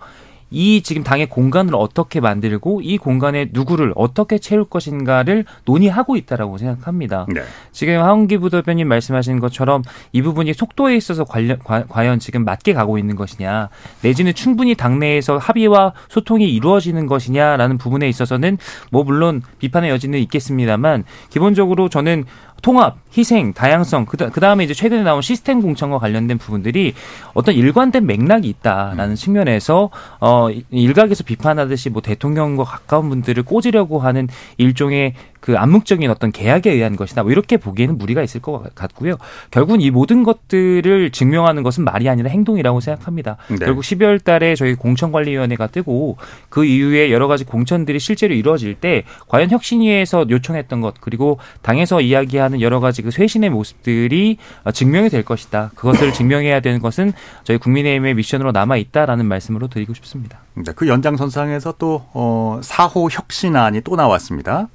[0.50, 7.26] 이 지금 당의 공간을 어떻게 만들고 이 공간에 누구를 어떻게 채울 것인가를 논의하고 있다라고 생각합니다.
[7.32, 7.42] 네.
[7.72, 9.82] 지금 하은기 부대변인 말씀하신 것처럼
[10.12, 13.68] 이 부분이 속도에 있어서 관련, 과, 과연 지금 맞게 가고 있는 것이냐
[14.02, 18.58] 내지는 충분히 당내에서 합의와 소통이 이루어지는 것이냐라는 부분에 있어서는
[18.90, 22.24] 뭐 물론 비판의 여지는 있겠습니다만 기본적으로 저는
[22.62, 26.94] 통합, 희생, 다양성, 그 다음에 이제 최근에 나온 시스템 공천과 관련된 부분들이
[27.35, 29.90] 어떤 일관된 맥락이 있다라는 측면에서
[30.21, 36.72] 어, 어 일각에서 비판하듯이 뭐 대통령과 가까운 분들을 꽂으려고 하는 일종의 그 암묵적인 어떤 계약에
[36.72, 37.22] 의한 것이다.
[37.22, 39.16] 뭐 이렇게 보기에는 무리가 있을 것 같고요.
[39.51, 43.37] 결국은 이 모든 것들을 증명하는 것은 말이 아니라 행동이라고 생각합니다.
[43.48, 43.57] 네.
[43.64, 46.16] 결국 12월 달에 저희 공천관리위원회가 뜨고
[46.48, 52.61] 그 이후에 여러 가지 공천들이 실제로 이루어질 때 과연 혁신위에서 요청했던 것 그리고 당에서 이야기하는
[52.61, 54.38] 여러 가지 그 쇄신의 모습들이
[54.72, 55.70] 증명이 될 것이다.
[55.74, 57.12] 그것을 증명해야 되는 것은
[57.44, 60.40] 저희 국민의힘의 미션으로 남아 있다라는 말씀으로 드리고 싶습니다.
[60.55, 64.68] 네, 그 연장선상에서 또 어, 4호 혁신안이 또 나왔습니다.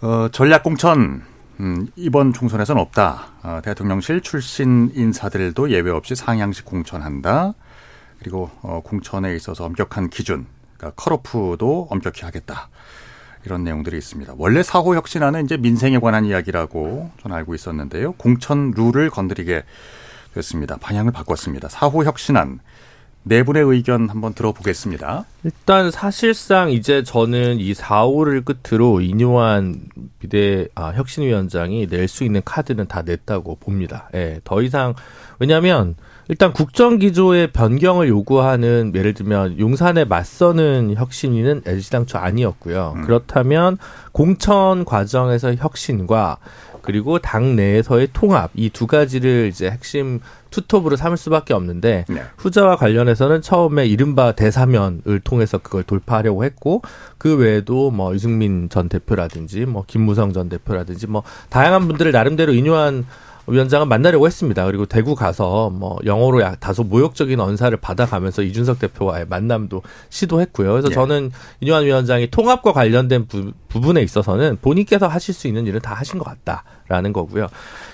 [0.00, 1.22] 어, 전략 공천
[1.58, 3.26] 음, 이번 총선에서는 없다.
[3.42, 7.54] 어, 대통령실 출신 인사들도 예외 없이 상향식 공천한다.
[8.20, 12.68] 그리고 어, 공천에 있어서 엄격한 기준, 그러니까 컬오프도 엄격히 하겠다.
[13.44, 14.34] 이런 내용들이 있습니다.
[14.36, 18.12] 원래 사호 혁신안은 이제 민생에 관한 이야기라고 저는 알고 있었는데요.
[18.12, 19.64] 공천 룰을 건드리게
[20.34, 20.76] 됐습니다.
[20.76, 21.68] 방향을 바꿨습니다.
[21.68, 22.60] 사호 혁신안
[23.24, 25.24] 네 분의 의견 한번 들어보겠습니다.
[25.44, 29.80] 일단 사실상 이제 저는 이 4호를 끝으로 이뇨한
[30.18, 34.08] 비대 아, 혁신위원장이 낼 수 있는 카드는 다 냈다고 봅니다.
[34.14, 34.94] 예, 더 이상
[35.40, 35.94] 왜냐하면
[36.30, 42.94] 일단 국정 기조의 변경을 요구하는 예를 들면 용산에 맞서는 혁신위는 애시당초 아니었고요.
[42.96, 43.02] 음.
[43.02, 43.78] 그렇다면
[44.12, 46.38] 공천 과정에서 혁신과
[46.88, 50.20] 그리고 당 내에서의 통합 이 두 가지를 이제 핵심
[50.50, 52.22] 투톱으로 삼을 수밖에 없는데 네.
[52.38, 56.80] 후자와 관련해서는 처음에 이른바 대사면을 통해서 그걸 돌파하려고 했고
[57.18, 63.04] 그 외에도 뭐 유승민 전 대표라든지 뭐 김무성 전 대표라든지 뭐 다양한 분들을 나름대로 인요한
[63.48, 64.64] 위원장은 만나려고 했습니다.
[64.66, 70.70] 그리고 대구 가서 뭐 영어로 다소 모욕적인 언사를 받아가면서 이준석 대표와의 만남도 시도했고요.
[70.72, 70.94] 그래서 예.
[70.94, 71.30] 저는
[71.60, 76.24] 이뇨한 위원장이 통합과 관련된 부, 부분에 있어서는 본인께서 하실 수 있는 일을 다 하신 것
[76.24, 77.48] 같다라는 거고요.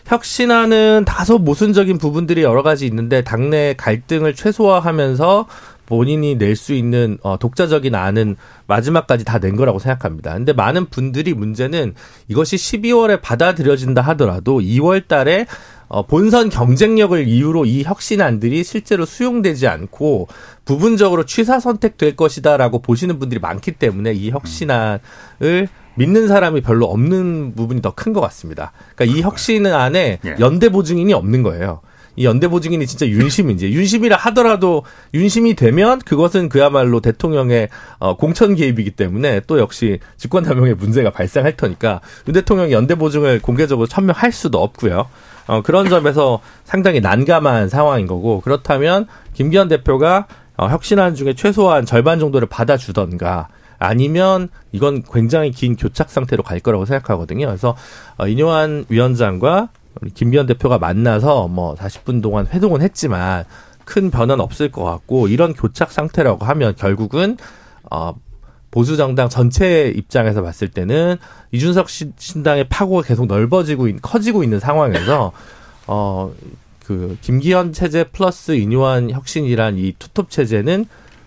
[0.07, 5.47] 혁신안은 다소 모순적인 부분들이 여러 가지 있는데 당내 갈등을 최소화하면서
[5.87, 10.33] 본인이 낼 수 있는 어, 독자적인 안은 마지막까지 다 낸 거라고 생각합니다.
[10.35, 11.95] 근데 많은 분들이 문제는
[12.29, 15.47] 이것이 12월에 받아들여진다 하더라도 2월 달에
[15.89, 20.29] 어, 본선 경쟁력을 이유로 이 혁신안들이 실제로 수용되지 않고
[20.65, 27.83] 부분적으로 취사 선택될 것이다라고 보시는 분들이 많기 때문에 이 혁신안을 믿는 사람이 별로 없는 부분이
[27.83, 28.73] 더 큰 것 같습니다.
[28.97, 30.37] 그러니까 이 혁신 안에 예.
[30.41, 31.81] 연대 보증인이 없는 거예요.
[32.17, 38.93] 이 연대 보증인이 진짜 윤심인지 윤심이라 하더라도 윤심이 되면 그것은 그야말로 대통령의 어, 공천 개입이기
[38.93, 45.07] 때문에 또 역시 직권남용의 문제가 발생할 터니까 윤 대통령이 연대 보증을 공개적으로 천명할 수도 없고요.
[45.47, 52.19] 어, 그런 점에서 상당히 난감한 상황인 거고 그렇다면 김기현 대표가 어, 혁신안 중에 최소한 절반
[52.19, 53.49] 정도를 받아주던가
[53.79, 57.47] 아니면 이건 굉장히 긴 교착 상태로 갈 거라고 생각하거든요.
[57.47, 57.77] 그래서
[58.17, 59.69] 어, 이뇨한 위원장과
[60.01, 63.45] 우리 김기현 대표가 만나서 뭐 40분 동안 회동은 했지만
[63.85, 67.37] 큰 변화는 없을 것 같고 이런 교착 상태라고 하면 결국은
[67.91, 68.15] 어
[68.71, 71.17] 보수 정당 전체 입장에서 봤을 때는
[71.53, 75.33] 이준석 신당의 파고가 계속 넓어지고 커지고 있는 상황에서
[75.87, 76.33] 어
[76.85, 80.87] 그 김기현 체제 플러스 인유한 혁신이란 이 투톱 체제는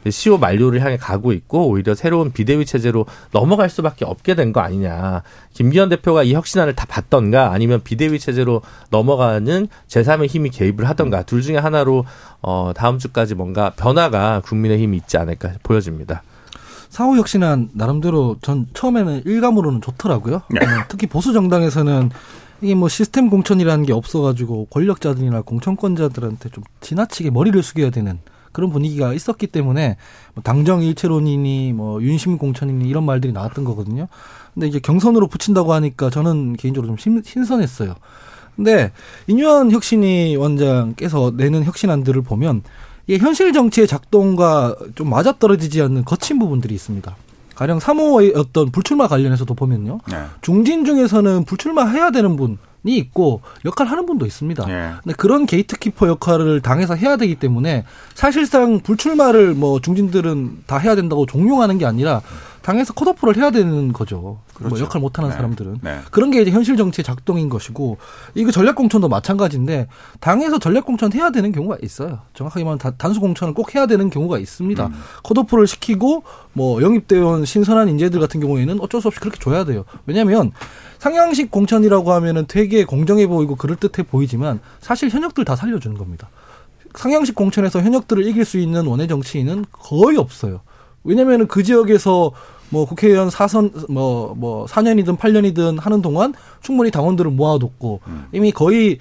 [0.09, 5.23] 시효 만료를 향해 가고 있고 오히려 새로운 비대위 체제로 넘어갈 수밖에 없게 된 거 아니냐.
[5.53, 11.41] 김기현 대표가 이 혁신안을 다 받던가 아니면 비대위 체제로 넘어가는 제3의 힘이 개입을 하던가 둘
[11.41, 12.05] 중에 하나로
[12.41, 16.23] 어 다음 주까지 뭔가 변화가 국민의 힘이 있지 않을까 보여집니다.
[16.89, 20.43] 사후 혁신안 나름대로 전 처음에는 일감으로는 좋더라고요.
[20.49, 20.61] 네.
[20.65, 22.09] 어, 특히 보수 정당에서는
[22.61, 28.19] 이게 뭐 시스템 공천이라는 게 없어가지고 권력자들이나 공천권자들한테 좀 지나치게 머리를 숙여야 되는
[28.57, 29.97] 그런 분위기가 있었기 때문에
[30.33, 34.07] 뭐 당정 일체론이니 뭐 윤심 공천이니 이런 말들이 나왔던 거거든요.
[34.55, 37.93] 근데 이제 경선으로 붙인다고 하니까 저는 개인적으로 좀 신선했어요.
[38.55, 38.91] 근데
[39.27, 42.63] 인유한 혁신위 원장께서 내는 혁신안들을 보면
[43.05, 47.15] 이게 현실 정치의 작동과 좀 맞아떨어지지 않는 거친 부분들이 있습니다.
[47.53, 49.99] 가령 3호의 어떤 불출마 관련해서도 보면요.
[50.09, 50.23] 네.
[50.41, 52.57] 중진 중에서는 불출마해야 되는 분,
[52.95, 54.63] 있고 역할 하는 분도 있습니다.
[54.69, 54.93] 예.
[55.03, 61.25] 근데 그런 게이트키퍼 역할을 당에서 해야 되기 때문에 사실상 불출마를 뭐 중진들은 다 해야 된다고
[61.25, 62.21] 종용하는 게 아니라
[62.67, 64.17] 당에서 컷오프를 해야 되는 거죠.
[64.19, 64.75] 뭐 그렇죠.
[64.75, 65.35] 뭐 역할 못하는 네.
[65.37, 65.99] 사람들은 네.
[66.11, 67.97] 그런 게 이제 현실 정치의 작동인 것이고
[68.35, 69.87] 이거 전략 공천도 마찬가지인데
[70.19, 72.19] 당에서 전략 공천 해야 되는 경우가 있어요.
[72.33, 74.85] 정확하게 말하면 단수 공천을 꼭 해야 되는 경우가 있습니다.
[74.85, 74.93] 음.
[75.23, 79.85] 컷오프를 시키고 뭐 영입대원 신선한 인재들 같은 경우에는 어쩔 수 없이 그렇게 줘야 돼요.
[80.05, 80.51] 왜냐하면
[80.99, 86.29] 상향식 공천이라고 하면은 되게 공정해 보이고 그럴듯해 보이지만 사실 현역들 다 살려주는 겁니다.
[86.95, 90.61] 상향식 공천에서 현역들을 이길 수 있는 원외 정치인은 거의 없어요.
[91.03, 92.31] 왜냐면은 그 지역에서
[92.69, 98.25] 뭐 국회의원 사선 뭐뭐 뭐 4년이든 8년이든 하는 동안 충분히 당원들을 모아뒀고 음.
[98.33, 98.99] 이미 거의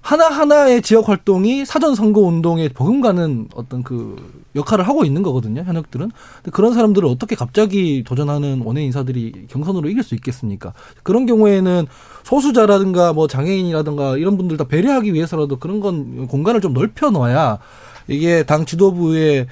[0.00, 4.16] 하나하나의 지역 활동이 사전 선거 운동에 버금가는 어떤 그
[4.56, 6.10] 역할을 하고 있는 거거든요, 현역들은.
[6.36, 10.72] 근데 그런 사람들을 어떻게 갑자기 도전하는 원외 인사들이 경선으로 이길 수 있겠습니까?
[11.02, 11.86] 그런 경우에는
[12.24, 17.58] 소수자라든가 뭐 장애인이라든가 이런 분들 다 배려하기 위해서라도 그런 건 공간을 좀 넓혀 놓아야
[18.06, 19.46] 이게 당 지도부의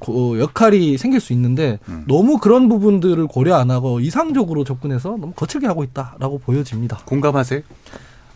[0.00, 2.04] 그 역할이 생길 수 있는데 음.
[2.08, 6.98] 너무 그런 부분들을 고려 안 하고 이상적으로 접근해서 너무 거칠게 하고 있다라고 보여집니다.
[7.04, 7.60] 공감하세요?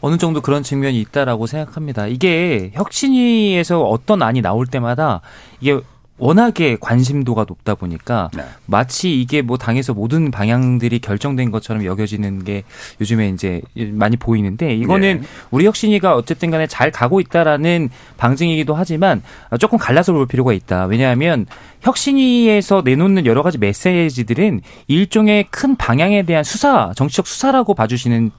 [0.01, 2.07] 어느 정도 그런 측면이 있다라고 생각합니다.
[2.07, 5.21] 이게 혁신위에서 어떤 안이 나올 때마다
[5.61, 5.81] 이게
[6.19, 8.45] 워낙에 관심도가 높다 보니까 네.
[8.67, 12.65] 마치 이게 뭐 당에서 모든 방향들이 결정된 것처럼 여겨지는 게
[13.01, 15.29] 요즘에 이제 많이 보이는데 이거는 예.
[15.51, 19.23] 우리 혁신위가 어쨌든 간에 잘 가고 있다라는 방증이기도 하지만
[19.59, 20.85] 조금 갈라서 볼 필요가 있다.
[20.85, 21.47] 왜냐하면
[21.81, 28.33] 혁신위에서 내놓는 여러 가지 메시지들은 일종의 큰 방향에 대한 수사, 정치적 수사라고 봐주시는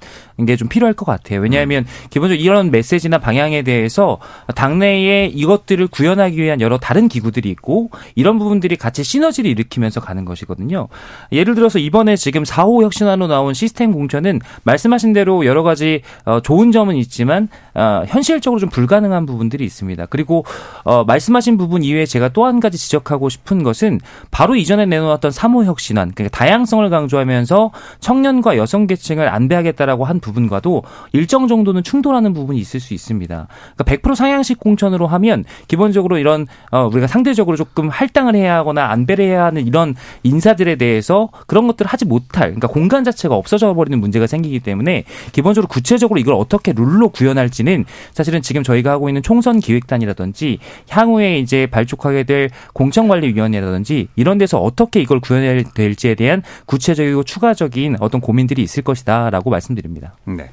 [0.46, 1.40] 게 좀 필요할 것 같아요.
[1.40, 4.20] 왜냐하면 기본적으로 이런 메시지나 방향에 대해서
[4.56, 7.69] 당내에 이것들을 구현하기 위한 여러 다른 기구들이 있고
[8.16, 10.90] 이런 부분들이 같이 시너지를 일으키면서 가는 것이거든요.
[11.32, 16.72] 예를 들어서 이번에 지금 4호 혁신안으로 나온 시스템 공천은 말씀하신 대로 여러 가지 어, 좋은
[16.74, 20.08] 점은 있지만 어, 현실적으로 좀 불가능한 부분들이 있습니다.
[20.08, 20.44] 그리고
[20.84, 24.00] 어, 말씀하신 부분 이외에 제가 또 한 가지 지적하고 싶은 것은
[24.32, 31.48] 바로 이전에 내놓았던 3호 혁신안, 그러니까 다양성을 강조하면서 청년과 여성 계층을 안배하겠다라고 한 부분과도 일정
[31.48, 33.48] 정도는 충돌하는 부분이 있을 수 있습니다.
[33.76, 39.26] 그러니까 100% 상향식 공천으로 하면 기본적으로 이런 어, 우리가 상대적으로 조금 할당을 해야 하거나 안배를
[39.26, 44.28] 해야 하는 이런 인사들에 대해서 그런 것들을 하지 못할, 그러니까 공간 자체가 없어져 버리는 문제가
[44.28, 50.60] 생기기 때문에 기본적으로 구체적으로 이걸 어떻게 룰로 구현할지는 사실은 지금 저희가 하고 있는 총선 기획단이라든지
[50.88, 58.22] 향후에 이제 발족하게 될 공천관리위원회라든지 이런 데서 어떻게 이걸 구현해야 될지에 대한 구체적이고 추가적인 어떤
[58.22, 60.16] 고민들이 있을 것이다라고 말씀드립니다.
[60.26, 60.50] 네.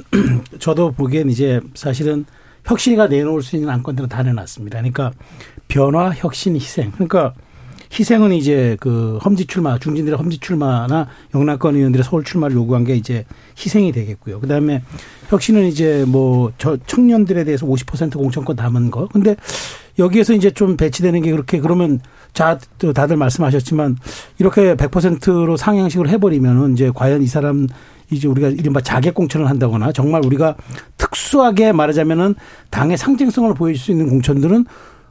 [0.58, 2.24] 저도 보기엔 이제 사실은
[2.66, 4.78] 혁신이가 내놓을 수 있는 안건들은 다 내놨습니다.
[4.78, 5.12] 그러니까
[5.68, 6.92] 변화, 혁신, 희생.
[6.92, 7.34] 그러니까
[7.98, 13.24] 희생은 이제 그 험지 출마, 중진들의 험지 출마나 영남권 의원들의 서울 출마를 요구한 게 이제
[13.58, 14.40] 희생이 되겠고요.
[14.40, 14.82] 그 다음에
[15.28, 19.08] 혁신은 이제 뭐 저 청년들에 대해서 50% 공천권 담은 거.
[19.08, 19.36] 근데
[19.98, 22.00] 여기에서 이제 좀 배치되는 게 그렇게 그러면
[22.32, 23.96] 자, 또 다들 말씀하셨지만
[24.38, 27.66] 이렇게 100%로 상향식으로 해버리면은 이제 과연 이 사람
[28.10, 30.56] 이제 우리가 이른바 자객 공천을 한다거나 정말 우리가
[30.96, 32.34] 특수하게 말하자면은
[32.70, 34.66] 당의 상징성을 보여줄 수 있는 공천들은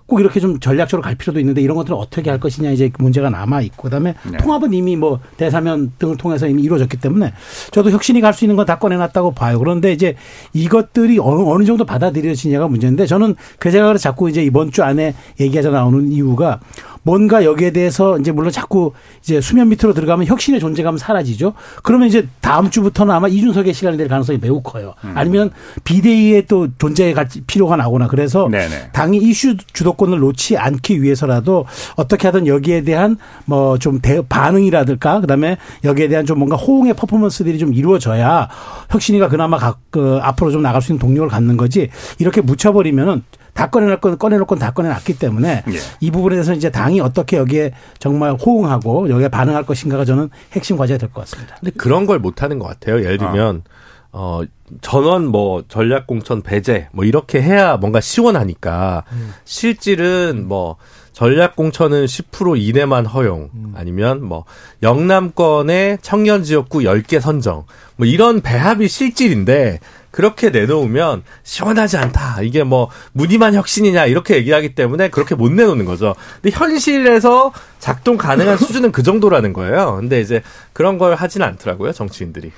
[0.07, 3.61] 꼭 이렇게 좀 전략적으로 갈 필요도 있는데 이런 것들을 어떻게 할 것이냐 이제 문제가 남아
[3.61, 4.37] 있고 그다음에 네.
[4.37, 7.33] 통합은 이미 뭐 대사면 등을 통해서 이미 이루어졌기 때문에
[7.71, 9.57] 저도 혁신이 갈 수 있는 건 다 꺼내놨다고 봐요.
[9.57, 10.15] 그런데 이제
[10.53, 15.71] 이것들이 어느, 어느 정도 받아들여지냐가 문제인데 저는 그 생각을 자꾸 이제 이번 주 안에 얘기하자
[15.71, 16.59] 나오는 이유가
[17.05, 18.91] 뭔가 여기에 대해서 이제 물론 자꾸
[19.21, 21.53] 이제 수면 밑으로 들어가면 혁신의 존재감은 사라지죠.
[21.83, 24.95] 그러면 이제 다음 주부터는 아마 이준석의 시간이 될 가능성이 매우 커요.
[25.13, 25.51] 아니면
[25.83, 28.89] 비대위의 또 존재의 가치 필요가 나거나 그래서 네네.
[28.91, 31.65] 당이 이슈 주도권을 놓지 않기 위해서라도
[31.95, 37.71] 어떻게 하든 여기에 대한 뭐 좀 반응이라든가 그다음에 여기에 대한 좀 뭔가 호응의 퍼포먼스들이 좀
[37.71, 38.49] 이루어져야
[38.89, 43.21] 혁신이가 그나마 가, 그 앞으로 좀 나갈 수 있는 동력을 갖는 거지 이렇게 묻혀버리면은
[43.55, 45.77] 다 꺼내놓을 건 꺼내놓을 건다 꺼내놨기 때문에 예.
[46.01, 50.97] 이 부분에 대해서 이제 당이 어떻게 여기에 정말 호응하고 여기에 반응할 것인가가 저는 핵심 과제가
[50.99, 51.55] 될 것 같습니다.
[51.61, 52.99] 근데 그런 걸 못하는 것 같아요.
[52.99, 53.63] 예를 들면
[54.11, 54.41] 어
[54.81, 59.03] 전원 뭐 전략 공천 배제 뭐 이렇게 해야 뭔가 시원하니까
[59.45, 60.75] 실질은 뭐
[61.13, 64.43] 전략 공천은 10% 이내만 허용 아니면 뭐
[64.83, 67.65] 영남권의 청년 지역구 10개 선정
[67.95, 69.79] 뭐 이런 배합이 실질인데
[70.15, 72.41] 그렇게 내놓으면 시원하지 않다.
[72.41, 76.15] 이게 뭐 무늬만 혁신이냐 이렇게 얘기하기 때문에 그렇게 못 내놓는 거죠.
[76.41, 79.97] 근데 현실에서 작동 가능한 수준은 그 정도라는 거예요.
[79.97, 82.53] 근데 이제 그런 걸 하지는 않더라고요 정치인들이.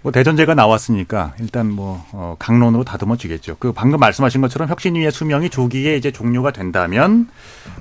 [0.00, 3.56] 뭐 대전제가 나왔으니까 일단 뭐 어, 강론으로 다듬어지겠죠.
[3.58, 7.28] 그 방금 말씀하신 것처럼 혁신위의 수명이 조기에 이제 종료가 된다면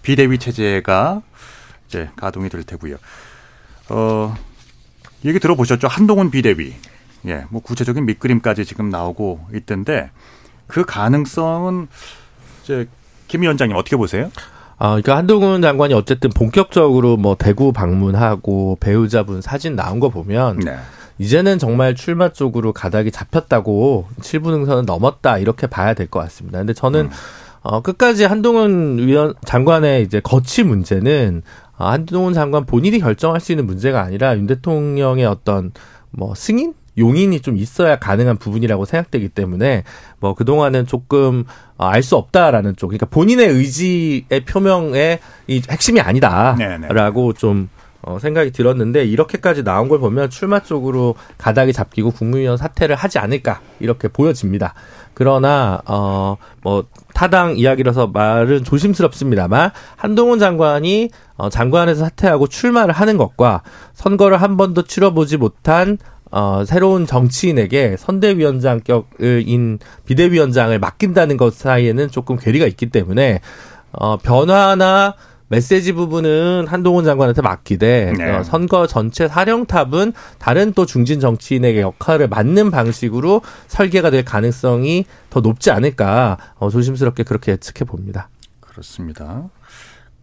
[0.01, 1.21] 비대위 체제가
[1.87, 2.97] 이제 가동이 될 테고요.
[3.91, 4.35] 어
[5.23, 5.87] 얘기 들어보셨죠?
[5.87, 6.90] 한동훈 비대위.
[7.27, 10.11] 예, 뭐 구체적인 밑그림까지 지금 나오고 있던데
[10.67, 11.87] 그 가능성은
[12.63, 12.87] 이제
[13.27, 14.31] 김 위원장님 어떻게 보세요?
[14.77, 20.75] 아, 그러니까 한동훈 장관이 어쨌든 본격적으로 뭐 대구 방문하고 배우자분 사진 나온 거 보면 네.
[21.19, 26.57] 이제는 정말 출마 쪽으로 가닥이 잡혔다고 7분 능선은 넘었다 이렇게 봐야 될 것 같습니다.
[26.57, 27.09] 근데 저는 음.
[27.61, 31.43] 어, 끝까지 한동훈 위원 장관의 이제 거취 문제는
[31.77, 35.71] 어, 한동훈 장관 본인이 결정할 수 있는 문제가 아니라 윤 대통령의 어떤
[36.09, 39.83] 뭐 승인 용인이 좀 있어야 가능한 부분이라고 생각되기 때문에
[40.19, 41.45] 뭐 그동안은 조금
[41.77, 45.99] 어, 알수 없다라는 쪽 그러니까 본인의 의지의 표명의 이 핵심이.
[46.01, 47.69] 아니다라고 좀
[48.03, 53.61] 어, 생각이 들었는데 이렇게까지 나온 걸 보면 출마 쪽으로 가닥이 잡히고 국무위원 사퇴를 하지 않을까
[53.79, 54.73] 이렇게 보여집니다.
[55.13, 63.63] 그러나 어 뭐 타당 이야기라서 말은 조심스럽습니다만 한동훈 장관이 어, 장관에서 사퇴하고 출마를 하는 것과
[63.93, 65.97] 선거를 한 번도 치러보지 못한
[66.31, 73.41] 어, 새로운 정치인에게 선대위원장격인 비대위원장을 맡긴다는 것 사이에는 조금 괴리가 있기 때문에
[73.91, 75.15] 어, 변화나
[75.49, 78.31] 메시지 부분은 한동훈 장관한테 맡기되 네.
[78.31, 85.41] 어, 선거 전체 사령탑은 다른 또 중진 정치인에게 역할을 맡는 방식으로 설계가 될 가능성이 더
[85.41, 88.29] 높지 않을까 어, 조심스럽게 그렇게 예측해 봅니다.
[88.61, 89.49] 그렇습니다.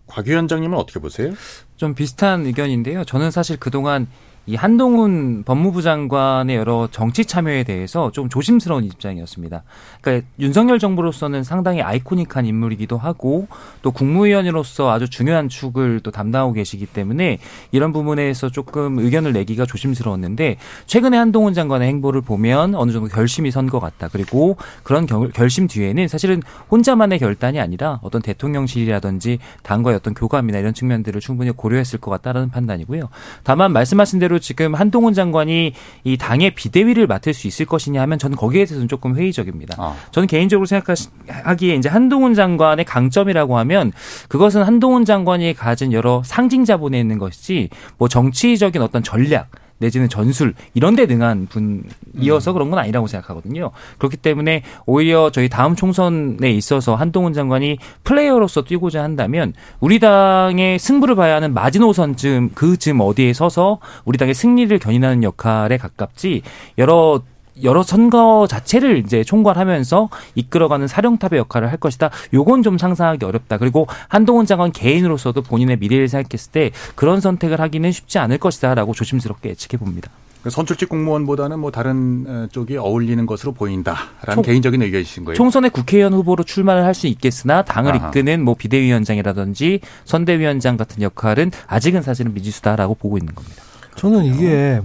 [0.06, 1.34] 곽 위원장님은 어떻게 보세요?
[1.76, 3.04] 좀 비슷한 의견인데요.
[3.04, 4.08] 저는 사실 그동안
[4.48, 9.62] 이 한동훈 법무부 장관의 여러 정치 참여에 대해서 좀 조심스러운 입장이었습니다.
[10.00, 13.46] 그러니까 윤석열 정부로서는 상당히 아이코닉한 인물이기도 하고
[13.82, 17.40] 또 국무위원으로서 아주 중요한 축을 또 담당하고 계시기 때문에
[17.72, 20.56] 이런 부분에서 조금 의견을 내기가 조심스러웠는데
[20.86, 24.08] 최근에 한동훈 장관의 행보를 보면 어느 정도 결심이 선 것 같다.
[24.10, 30.72] 그리고 그런 결, 결심 뒤에는 사실은 혼자만의 결단이 아니라 어떤 대통령실이라든지 당과의 어떤 교감이나 이런
[30.72, 33.10] 측면들을 충분히 고려했을 것 같다라는 판단이고요.
[33.42, 35.72] 다만 말씀하신 대로 지금 한동훈 장관이
[36.04, 39.76] 이 당의 비대위를 맡을 수 있을 것이냐 하면 저는 거기에 대해서는 조금 회의적입니다.
[39.78, 39.96] 아.
[40.10, 43.92] 저는 개인적으로 생각하기에 이제 한동훈 장관의 강점이라고 하면
[44.28, 50.54] 그것은 한동훈 장관이 가진 여러 상징 자본에 있는 것이지 뭐 정치적인 어떤 전략 내지는 전술
[50.74, 53.70] 이런 데 능한 분이어서 그런 건 아니라고 생각하거든요.
[53.98, 61.14] 그렇기 때문에 오히려 저희 다음 총선에 있어서 한동훈 장관이 플레이어로서 뛰고자 한다면 우리 당의 승부를
[61.14, 66.42] 봐야 하는 마지노선쯤 그쯤 어디에 서서 우리 당의 승리를 견인하는 역할에 가깝지
[66.78, 67.22] 여러
[67.62, 72.10] 여러 선거 자체를 이제 총괄하면서 이끌어가는 사령탑의 역할을 할 것이다.
[72.34, 73.58] 요건 좀 상상하기 어렵다.
[73.58, 79.50] 그리고 한동훈 장관 개인으로서도 본인의 미래를 생각했을 때 그런 선택을 하기는 쉽지 않을 것이다라고 조심스럽게
[79.50, 80.10] 예측해 봅니다.
[80.42, 85.34] 그 선출직 공무원보다는 뭐 다른 어, 쪽이 어울리는 것으로 보인다라는 총- 개인적인 의견이신 거예요.
[85.36, 88.08] 총선에 국회의원 후보로 출마를 할 수 있겠으나 당을 아하.
[88.08, 93.56] 이끄는 뭐 비대위원장이라든지 선대위원장 같은 역할은 아직은 사실은 미지수다라고 보고 있는 겁니다.
[93.96, 94.80] 저는 이게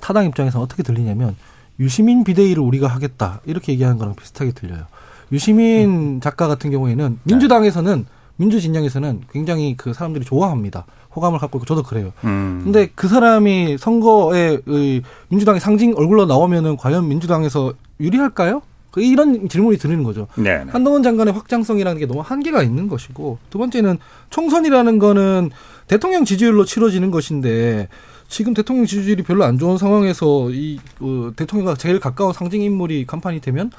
[0.00, 1.34] 타당 입장에서 어떻게 들리냐면
[1.80, 4.84] 유시민 비대위를 우리가 하겠다 이렇게 얘기하는 거랑 비슷하게 들려요.
[5.32, 8.06] 유시민 작가 같은 경우에는 민주당에서는
[8.36, 10.84] 민주 진영에서는 굉장히 그 사람들이 좋아합니다.
[11.14, 12.12] 호감을 갖고 있고 저도 그래요.
[12.24, 12.62] 음.
[12.64, 18.62] 근데 그 사람이 선거에 의 민주당의 상징 얼굴로 나오면은 과연 민주당에서 유리할까요?
[18.90, 20.28] 그 이런 질문이 드는 거죠.
[20.36, 20.64] 네.
[20.64, 20.70] 네.
[20.70, 23.98] 한동훈 장관의 확장성이라는 게 너무 한계가 있는 것이고 두 번째는
[24.30, 25.50] 총선이라는 거는
[25.86, 27.88] 대통령 지지율로 치러지는 것인데
[28.32, 33.40] 지금 대통령 지지율이 별로 안 좋은 상황에서 이 어, 대통령과 제일 가까운 상징 인물이 간판이
[33.40, 33.70] 되면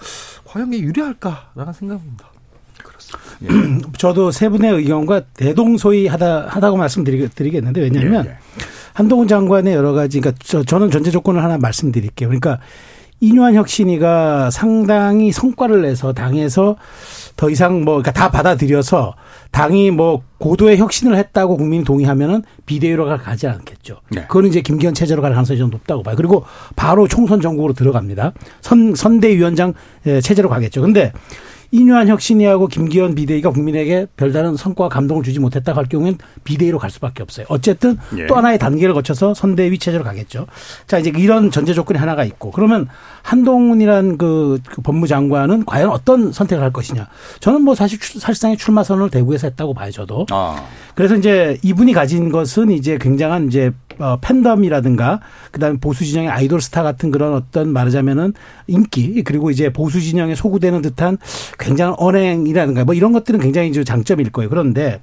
[0.45, 2.27] 과연 이게 유리할까라는 생각입니다.
[3.97, 8.37] 저도 세 분의 의견과 대동소이하다 하다고 말씀드리겠는데 왜냐하면 예, 예.
[8.93, 12.29] 한동훈 장관의 여러 가지 그러니까 저, 저는 전제 조건을 하나 말씀드릴게요.
[12.29, 12.59] 그러니까
[13.23, 16.75] 이뇨한 혁신이가 상당히 성과를 내서 당에서
[17.37, 19.15] 더 이상 뭐 그러니까 다 받아들여서
[19.51, 24.01] 당이 뭐 고도의 혁신을 했다고 국민이 동의하면은 비대위로 가지 않겠죠.
[24.11, 24.23] 네.
[24.23, 26.17] 그거는 이제 김기현 체제로 갈 가능성이 좀 높다고 봐요.
[26.17, 26.43] 그리고
[26.75, 28.33] 바로 총선 전국으로 들어갑니다.
[28.59, 29.73] 선 선대위원장
[30.05, 30.81] 예, 체제로 가겠죠.
[30.81, 31.13] 근데
[31.73, 37.23] 이뇨한 혁신이하고 김기현 비대위가 국민에게 별다른 성과와 감동을 주지 못했다고 할 경우엔 비대위로 갈 수밖에
[37.23, 37.47] 없어요.
[37.49, 38.27] 어쨌든 예.
[38.27, 40.45] 또 하나의 단계를 거쳐서 선대위 체제로 가겠죠.
[40.85, 42.87] 자, 이제 이런 전제 조건이 하나가 있고 그러면
[43.23, 47.07] 한동훈이란 그, 그 법무장관은 과연 어떤 선택을 할 것이냐.
[47.39, 50.27] 저는 뭐 사실 출- 사실상의 출마 선언을 대구에서 했다고 봐요, 저도.
[50.29, 50.63] 아.
[50.93, 55.19] 그래서 이제 이분이 가진 것은 이제 굉장한 이제 어, 팬덤이라든가
[55.51, 58.33] 그다음에 보수 진영의 아이돌 스타 같은 그런 어떤 말하자면은
[58.67, 61.19] 인기 그리고 이제 보수 진영에 소구되는 듯한
[61.63, 64.49] 굉장한 언행이라든가 뭐 이런 것들은 굉장히 장점일 거예요.
[64.49, 65.01] 그런데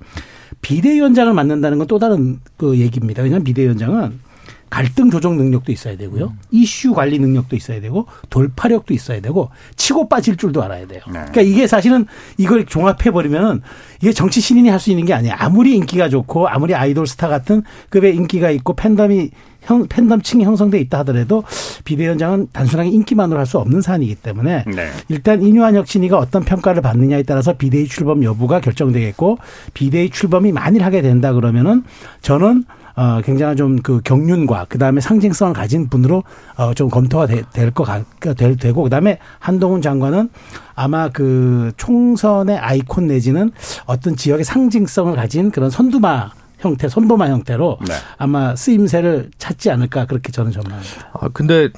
[0.63, 3.23] 비대위원장을 맡는다는 건 또 다른 그 얘기입니다.
[3.23, 4.21] 왜냐하면 비대위원장은
[4.69, 6.33] 갈등 조정 능력도 있어야 되고요.
[6.53, 11.01] 이슈 관리 능력도 있어야 되고 돌파력도 있어야 되고 치고 빠질 줄도 알아야 돼요.
[11.09, 11.13] 네.
[11.13, 12.07] 그러니까 이게 사실은
[12.39, 13.63] 이걸 종합해 버리면은
[14.01, 15.35] 이게 정치 신인이 할 수 있는 게 아니에요.
[15.37, 19.31] 아무리 인기가 좋고 아무리 아이돌 스타 같은 급의 인기가 있고 팬덤이
[19.63, 21.45] 형, 팬덤층이 형성돼 있다 하더라도
[21.85, 24.91] 비대위원장은 단순하게 인기만으로 할 수 없는 사안이기 때문에 네.
[25.09, 29.39] 일단 이뇨한 혁신이가 어떤 평가를 받느냐에 따라서 비대위 출범 여부가 결정되겠고
[29.75, 31.83] 비대위 출범이 만일 하게 된다 그러면은
[32.23, 32.65] 저는
[32.97, 36.23] 어 굉장한 좀 그 경륜과 그 다음에 상징성을 가진 분으로
[36.57, 38.05] 어 좀 검토가 될것 같,
[38.37, 40.29] 될 되고 그 다음에 한동훈 장관은
[40.75, 43.53] 아마 그 총선의 아이콘 내지는
[43.87, 46.31] 어떤 지역의 상징성을 가진 그런 선두마
[46.61, 47.95] 형태, 선도마 형태로 네.
[48.19, 51.11] 아마 쓰임새를 찾지 않을까 그렇게 저는 전망합니다.
[51.15, 51.71] 아, 근데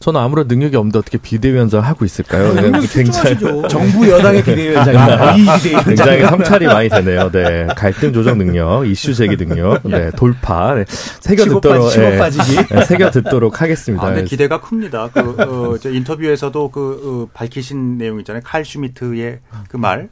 [0.00, 2.52] 저는 아무런 능력이 없는데 어떻게 비대위원장 하고 있을까요?
[2.54, 3.38] 네, 굉장히.
[3.70, 5.34] 정부 여당의 비대위원장입니다.
[5.36, 5.84] 비대위원장.
[5.84, 7.30] 굉장히 성찰이 많이 되네요.
[7.30, 7.66] 네.
[7.76, 10.10] 갈등 조정 능력, 이슈 제기 능력, 네.
[10.16, 10.74] 돌파.
[10.74, 10.84] 네.
[10.88, 12.74] 새겨 듣도록, 빠지- 빠지기.
[12.74, 14.04] 네, 새겨 듣도록 하겠습니다.
[14.04, 15.10] 아, 근데 기대가 큽니다.
[15.12, 18.42] 그, 어, 저 인터뷰에서도 그, 어, 밝히신 내용 있잖아요.
[18.44, 19.38] 칼 슈미트의
[19.68, 20.08] 그 말.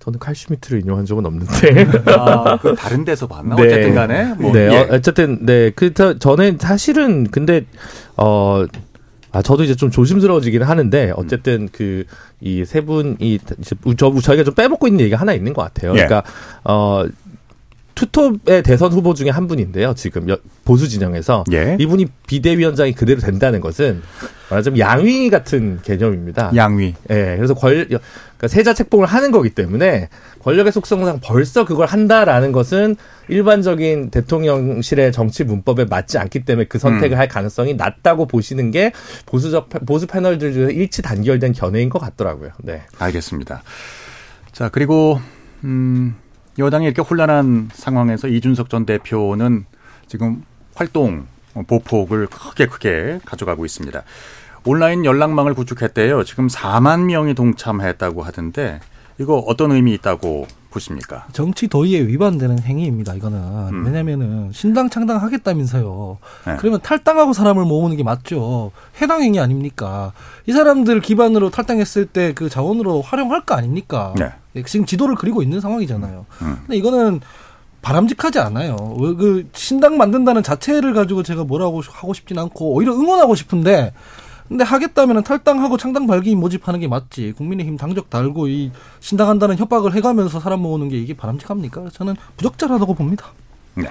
[0.00, 1.86] 저는 칼슈미트를 인용한 적은 없는데.
[2.16, 3.54] 아, 그 다른 데서 봤나?
[3.56, 3.62] 네.
[3.66, 4.34] 어쨌든 간에.
[4.38, 4.76] 뭐, 네, 예.
[4.78, 7.64] 어, 어쨌든 네, 그 저- 저는 사실은 근데
[8.16, 8.64] 어.
[9.32, 12.02] 아, 저도 이제 좀 조심스러워지긴 하는데, 어쨌든 그,
[12.40, 13.54] 이 세 분이, 이제
[13.96, 15.92] 저, 저희가 좀 빼먹고 있는 얘기가 하나 있는 것 같아요.
[15.92, 16.04] 예.
[16.04, 16.24] 그러니까,
[16.64, 17.04] 어,
[17.94, 19.94] 투톱의 대선 후보 중에 한 분인데요.
[19.94, 21.44] 지금 여- 보수 진영에서.
[21.52, 21.76] 예.
[21.78, 24.02] 이분이 비대위원장이 그대로 된다는 것은,
[24.50, 26.50] 말하자면 양위 같은 개념입니다.
[26.56, 26.94] 양위.
[27.10, 27.86] 예, 그래서 권,
[28.40, 30.08] 그러니까 세자 책봉을 하는 거기 때문에
[30.42, 32.96] 권력의 속성상 벌써 그걸 한다라는 것은
[33.28, 37.18] 일반적인 대통령실의 정치 문법에 맞지 않기 때문에 그 선택을 음.
[37.18, 38.92] 할 가능성이 낮다고 보시는 게
[39.26, 42.52] 보수적 패- 보수 패널들 중에서 일치 단결된 견해인 것 같더라고요.
[42.62, 42.82] 네.
[42.98, 43.62] 알겠습니다.
[44.52, 45.20] 자, 그리고,
[45.64, 46.16] 음,
[46.58, 49.66] 여당이 이렇게 혼란한 상황에서 이준석 전 대표는
[50.06, 50.42] 지금
[50.74, 54.02] 활동 어, 보폭을 크게 크게 가져가고 있습니다.
[54.64, 56.24] 온라인 연락망을 구축했대요.
[56.24, 58.80] 지금 4만 명이 동참했다고 하던데
[59.18, 61.26] 이거 어떤 의미 있다고 보십니까?
[61.32, 63.14] 정치 도의에 위반되는 행위입니다.
[63.14, 63.38] 이거는
[63.72, 63.84] 음.
[63.84, 66.18] 왜냐면은 신당 창당하겠다면서요.
[66.46, 66.56] 네.
[66.58, 68.70] 그러면 탈당하고 사람을 모으는 게 맞죠.
[69.02, 70.12] 해당 행위 아닙니까?
[70.46, 74.14] 이 사람들 기반으로 탈당했을 때 그 자원으로 활용할 거 아닙니까?
[74.16, 74.30] 네.
[74.56, 76.26] 예, 지금 지도를 그리고 있는 상황이잖아요.
[76.42, 76.56] 음.
[76.66, 77.20] 근데 이거는
[77.82, 78.76] 바람직하지 않아요.
[79.00, 83.92] 왜그 신당 만든다는 자체를 가지고 제가 뭐라고 하고 싶진 않고 오히려 응원하고 싶은데
[84.50, 87.34] 근데 하겠다면 탈당하고 창당 발기인 모집하는 게 맞지.
[87.36, 91.90] 국민의힘 당적 달고 이 신당한다는 협박을 해가면서 사람 모으는 게 이게 바람직합니까?
[91.92, 93.26] 저는 부적절하다고 봅니다.
[93.76, 93.84] 네.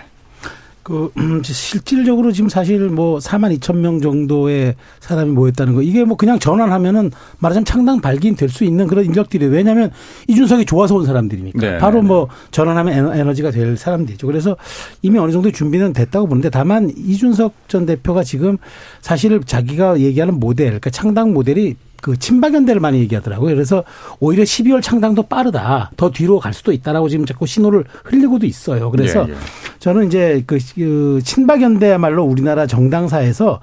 [0.89, 6.17] 그 음, 실질적으로 지금 사실 뭐 4만 2천 명 정도의 사람이 모였다는 거 이게 뭐
[6.17, 9.51] 그냥 전환하면은 말하자면 창당 발기인 될 수 있는 그런 인력들이에요.
[9.53, 9.91] 왜냐하면
[10.27, 14.25] 이준석이 좋아서 온 사람들이니까 네, 바로 네, 뭐 전환하면 에너- 에너지가 될 사람들이죠.
[14.25, 14.57] 그래서
[15.03, 18.57] 이미 어느 정도 준비는 됐다고 보는데 다만 이준석 전 대표가 지금
[19.01, 23.53] 사실 자기가 얘기하는 모델, 그러니까 창당 모델이 그 친박연대를 많이 얘기하더라고요.
[23.53, 23.83] 그래서
[24.19, 25.91] 오히려 12월 창당도 빠르다.
[25.97, 28.91] 더 뒤로 갈 수도 있다라고 지금 자꾸 신호를 흘리고도 있어요.
[28.91, 29.37] 그래서 예, 예.
[29.79, 33.59] 저는 이제 그, 그 친박연대야말로 우리나라 정당사에서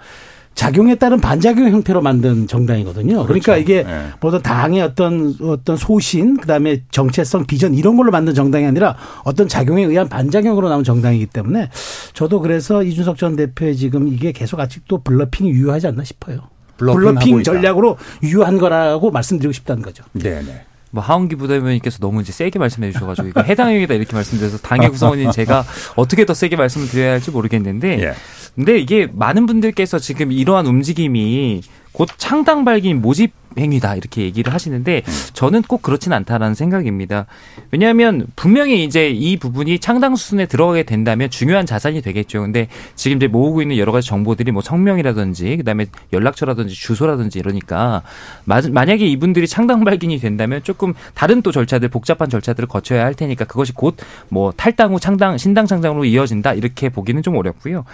[0.56, 3.26] 작용에 따른 반작용 형태로 만든 정당이거든요.
[3.26, 3.56] 그러니까 그렇죠.
[3.60, 4.06] 이게 예.
[4.20, 9.84] 뭐 당의 어떤 어떤 소신, 그다음에 정체성, 비전 이런 걸로 만든 정당이 아니라 어떤 작용에
[9.84, 11.68] 의한 반작용으로 나온 정당이기 때문에
[12.14, 16.40] 저도 그래서 이준석 전 대표의 지금 이게 계속 아직도 bluffing이 유효하지 않나 싶어요.
[16.76, 17.42] bluffing.
[17.42, 20.04] 전략으로 유효한 거라고 말씀드리고 싶다는 거죠.
[20.12, 20.64] 네, 네.
[20.90, 25.30] 뭐 하원기 부대변인께서 너무 이제 세게 말씀해 주셔가지고 이거 해당 행위다 이렇게 말씀드려서 당의 구성원인
[25.30, 25.64] 제가
[25.96, 28.14] 어떻게 더 세게 말씀을 드려야 할지 모르겠는데 예.
[28.54, 31.60] 근데 이게 많은 분들께서 지금 이러한 움직임이
[31.96, 35.00] 곧 창당 발기인 모집 행위다 이렇게 얘기를 하시는데
[35.32, 37.24] 저는 꼭 그렇진 않다라는 생각입니다.
[37.70, 42.42] 왜냐하면 분명히 이제 이 부분이 창당 수순에 들어가게 된다면 중요한 자산이 되겠죠.
[42.42, 48.02] 근데 지금 이제 모으고 있는 여러 가지 정보들이 뭐 성명이라든지 그다음에 연락처라든지 주소라든지 이러니까
[48.44, 53.46] 마- 만약에 이분들이 창당 발견이 된다면 조금 다른 또 절차들 복잡한 절차들을 거쳐야 할 테니까
[53.46, 53.96] 그것이 곧
[54.28, 57.86] 뭐 탈당 후 창당 신당 창당으로 이어진다 이렇게 보기는 좀 어렵고요.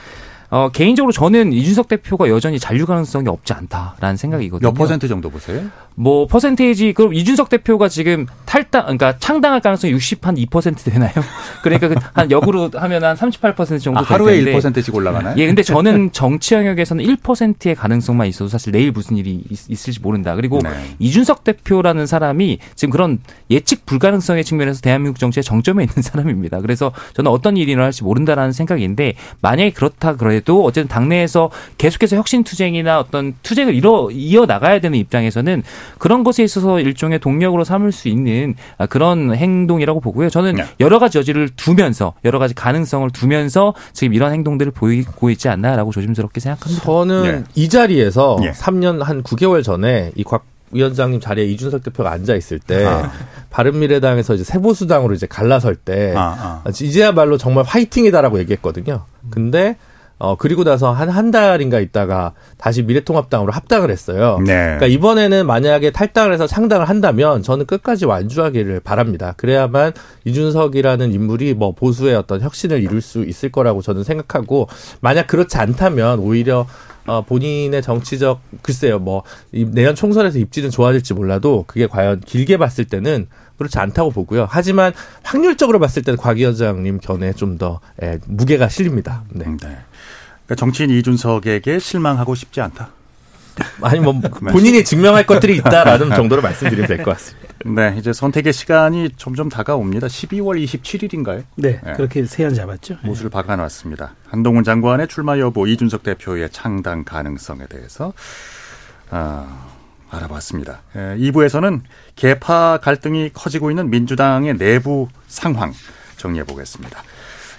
[0.53, 4.69] 어, 개인적으로 저는 이준석 대표가 여전히 잔류 가능성이 없지 않다라는 생각이거든요.
[4.69, 5.63] 몇 퍼센트 정도 보세요?
[5.95, 11.11] 뭐 퍼센테이지 그럼 이준석 대표가 지금 탈당 그러니까 창당할 가능성이 60한 2% 되나요?
[11.63, 14.59] 그러니까 그한 역으로 하면 한 38% 정도 아, 될 하루에 텐데.
[14.59, 15.35] 1%씩 올라가나요?
[15.39, 20.35] 예, 근데 저는 정치 영역에서는 1%의 가능성만 있어도 사실 내일 무슨 일이 있, 을지 모른다.
[20.35, 20.69] 그리고 네.
[20.99, 26.61] 이준석 대표라는 사람이 지금 그런 예측 불가능성의 측면에서 대한민국 정치의 정점에 있는 사람입니다.
[26.61, 32.99] 그래서 저는 어떤 일이 일어날지 모른다라는 생각인데 만약에 그렇다 그래도 어쨌든 당내에서 계속해서 혁신 투쟁이나
[32.99, 35.63] 어떤 투쟁을 이어, 이어 나가야 되는 입장에서는
[35.99, 40.29] 그런 것에 있어서 일종의 동력으로 삼을 수 있는 아, 그런 행동이라고 보고요.
[40.31, 40.65] 저는 네.
[40.81, 46.41] 여러 가지 여지를 두면서 여러 가지 가능성을 두면서 지금 이런 행동들을 보이고 있지 않나라고 조심스럽게
[46.41, 46.85] 생각합니다.
[46.85, 47.45] 저는 예.
[47.55, 48.51] 이 자리에서 예.
[48.51, 53.13] 3년 한 9개월 전에 이 곽 위원장님 자리에 이준석 대표가 앉아 있을 때 아.
[53.51, 56.71] 바른미래당에서 이제 세보수당으로 이제 갈라설 때 아, 아.
[56.71, 59.05] 이제야말로 정말 화이팅이다라고 얘기했거든요.
[59.31, 59.77] 근데
[60.23, 64.39] 어 그리고 나서 한 한 달인가 있다가 다시 미래통합당으로 합당을 했어요.
[64.47, 64.55] 네.
[64.55, 69.35] 그러니까 이번에는 만약에 탈당을 해서 창당을 한다면 저는 끝까지 완주하기를 바랍니다.
[69.37, 69.93] 그래야만
[70.25, 74.69] 이준석이라는 인물이 뭐 보수의 어떤 혁신을 이룰 수 있을 거라고 저는 생각하고
[75.01, 76.67] 만약 그렇지 않다면 오히려
[77.05, 83.27] 어, 본인의 정치적 글쎄요 뭐이 내년 총선에서 입지는 좋아질지 몰라도 그게 과연 길게 봤을 때는
[83.59, 84.47] 그렇지 않다고 보고요.
[84.49, 84.93] 하지만
[85.23, 89.25] 확률적으로 봤을 때는 곽 위원장님 견해에 좀더 예, 무게가 실립니다.
[89.31, 89.45] 네.
[89.45, 89.77] 네.
[90.47, 92.91] 그러니까 정치인 이준석에게 실망하고 싶지 않다.
[93.83, 94.15] 아니 뭐
[94.51, 97.53] 본인이 증명할 것들이 있다라는 정도로 말씀드리면 될 것 같습니다.
[97.65, 100.07] 네, 이제 선택의 시간이 점점 다가옵니다.
[100.09, 101.45] 12월 27일인가요?
[101.57, 102.97] 네, 그렇게 세안 잡았죠.
[103.05, 104.15] 못을 박아놨습니다.
[104.29, 108.13] 한동훈 장관의 출마 여부, 이준석 대표의 창당 가능성에 대해서
[109.11, 109.67] 아,
[110.11, 110.81] 알아봤습니다.
[110.97, 111.83] 예, 2부에서는
[112.17, 115.73] 개파 갈등이 커지고 있는 민주당의 내부 상황
[116.17, 117.03] 정리해 보겠습니다.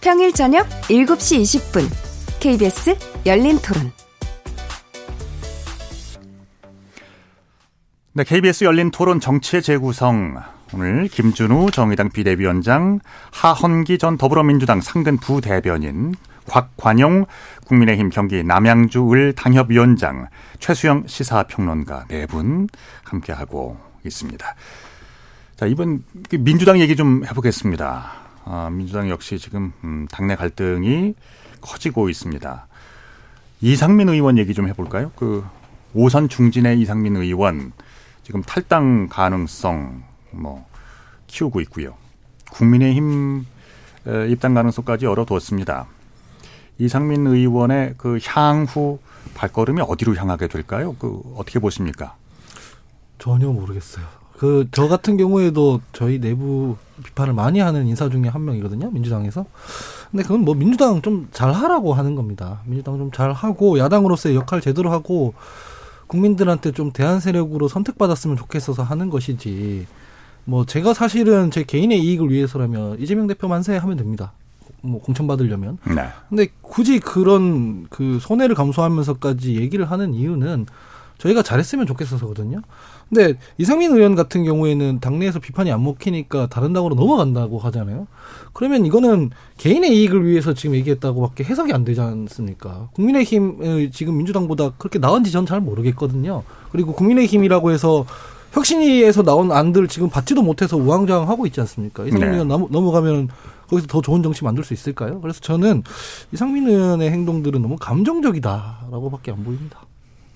[0.00, 1.88] 평일 저녁 7시 20분
[2.40, 2.96] KBS
[3.26, 3.90] 열린 토론.
[8.12, 10.36] 네, KBS 열린 토론 정치의 재구성.
[10.74, 13.00] 오늘 김준우 정의당 비대위원장,
[13.32, 16.14] 하헌기 전 더불어민주당 상근 부대변인,
[16.46, 17.26] 곽관용
[17.66, 20.28] 국민의힘 경기 남양주 을 당협위원장,
[20.60, 22.68] 최수영 시사평론가 네 분
[23.04, 24.54] 함께하고 있습니다.
[25.56, 26.04] 자, 이번
[26.38, 28.27] 민주당 얘기 좀 해보겠습니다.
[28.50, 31.14] 아, 민주당 역시 지금 음, 당내 갈등이
[31.60, 32.66] 커지고 있습니다.
[33.60, 35.12] 이상민 의원 얘기 좀 해볼까요?
[35.16, 35.44] 그
[35.92, 37.72] 오선 중진의 이상민 의원
[38.22, 40.66] 지금 탈당 가능성 뭐
[41.26, 41.94] 키우고 있고요.
[42.50, 43.44] 국민의힘
[44.30, 45.86] 입당 가능성까지 열어두었습니다.
[46.78, 48.98] 이상민 의원의 그 향후
[49.34, 50.96] 발걸음이 어디로 향하게 될까요?
[50.98, 52.14] 그 어떻게 보십니까?
[53.18, 54.17] 전혀 모르겠어요.
[54.38, 58.90] 그 저 같은 경우에도 저희 내부 비판을 많이 하는 인사 중에 한 명이거든요.
[58.90, 59.44] 민주당에서.
[60.10, 62.60] 근데 그건 뭐 민주당 좀 잘하라고 하는 겁니다.
[62.64, 65.34] 민주당 좀 잘하고 야당으로서의 역할 제대로 하고
[66.06, 69.86] 국민들한테 좀 대안 세력으로 선택받았으면 좋겠어서 하는 것이지.
[70.44, 74.32] 뭐 제가 사실은 제 개인의 이익을 위해서라면 이재명 대표 만세 하면 됩니다.
[74.80, 75.78] 뭐 공천 받으려면.
[75.84, 76.08] 네.
[76.28, 80.66] 근데 굳이 그런 그 손해를 감수하면서까지 얘기를 하는 이유는
[81.18, 82.62] 저희가 잘했으면 좋겠어서거든요.
[83.08, 88.06] 근데 이상민 의원 같은 경우에는 당내에서 비판이 안 먹히니까 다른 당으로 넘어간다고 하잖아요.
[88.52, 92.88] 그러면 이거는 개인의 이익을 위해서 지금 얘기했다고밖에 해석이 안 되지 않습니까?
[92.94, 96.42] 국민의힘 지금 민주당보다 그렇게 나은지 전 잘 모르겠거든요.
[96.70, 98.04] 그리고 국민의힘이라고 해서
[98.52, 102.04] 혁신위에서 나온 안들 지금 받지도 못해서 우왕좌왕하고 있지 않습니까?
[102.06, 102.32] 이상민 네.
[102.34, 103.28] 의원 넘- 넘어가면
[103.68, 105.20] 거기서 더 좋은 정치 만들 수 있을까요?
[105.20, 105.82] 그래서 저는
[106.32, 109.80] 이상민 의원의 행동들은 너무 감정적이다라고밖에 안 보입니다.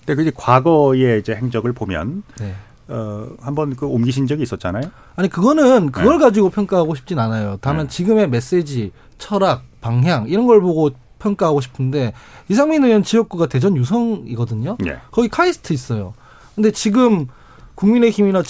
[0.05, 2.53] 근데 그 이제 과거의 이제 행적을 보면 네.
[2.89, 4.91] 어 한번 그 옮기신 적이 있었잖아요.
[5.15, 6.25] 아니 그거는 그걸 네.
[6.25, 7.57] 가지고 평가하고 싶진 않아요.
[7.61, 12.13] 다만 지금의 메시지, 철학, 방향 이런 걸 보고 평가하고 싶은데
[12.49, 14.77] 이상민 의원 지역구가 대전 유성이거든요.
[14.85, 14.99] 예.
[15.11, 16.13] 거기 카이스트 있어요.
[16.55, 17.27] 근데 지금
[17.75, 18.43] 국민의힘이나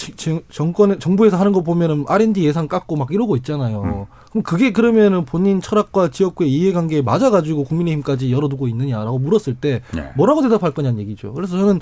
[0.50, 4.06] 정권 정부에서 하는 거 보면은 R&D 예산 깎고 막 이러고 있잖아요.
[4.30, 10.10] 그럼 그게 그러면은 본인 철학과 지역구의 이해관계에 맞아가지고 국민의힘까지 열어두고 있느냐라고 물었을 때 예.
[10.16, 11.32] 뭐라고 대답할 거냐는 얘기죠.
[11.32, 11.80] 그래서 저는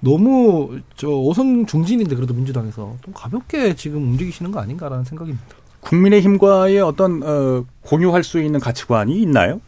[0.00, 5.44] 너무 저 오선 중진인데 그래도 민주당에서 좀 가볍게 지금 움직이시는 거 아닌가라는 생각입니다.
[5.80, 9.60] 국민의힘과의 어떤 어 공유할 수 있는 가치관이 있나요?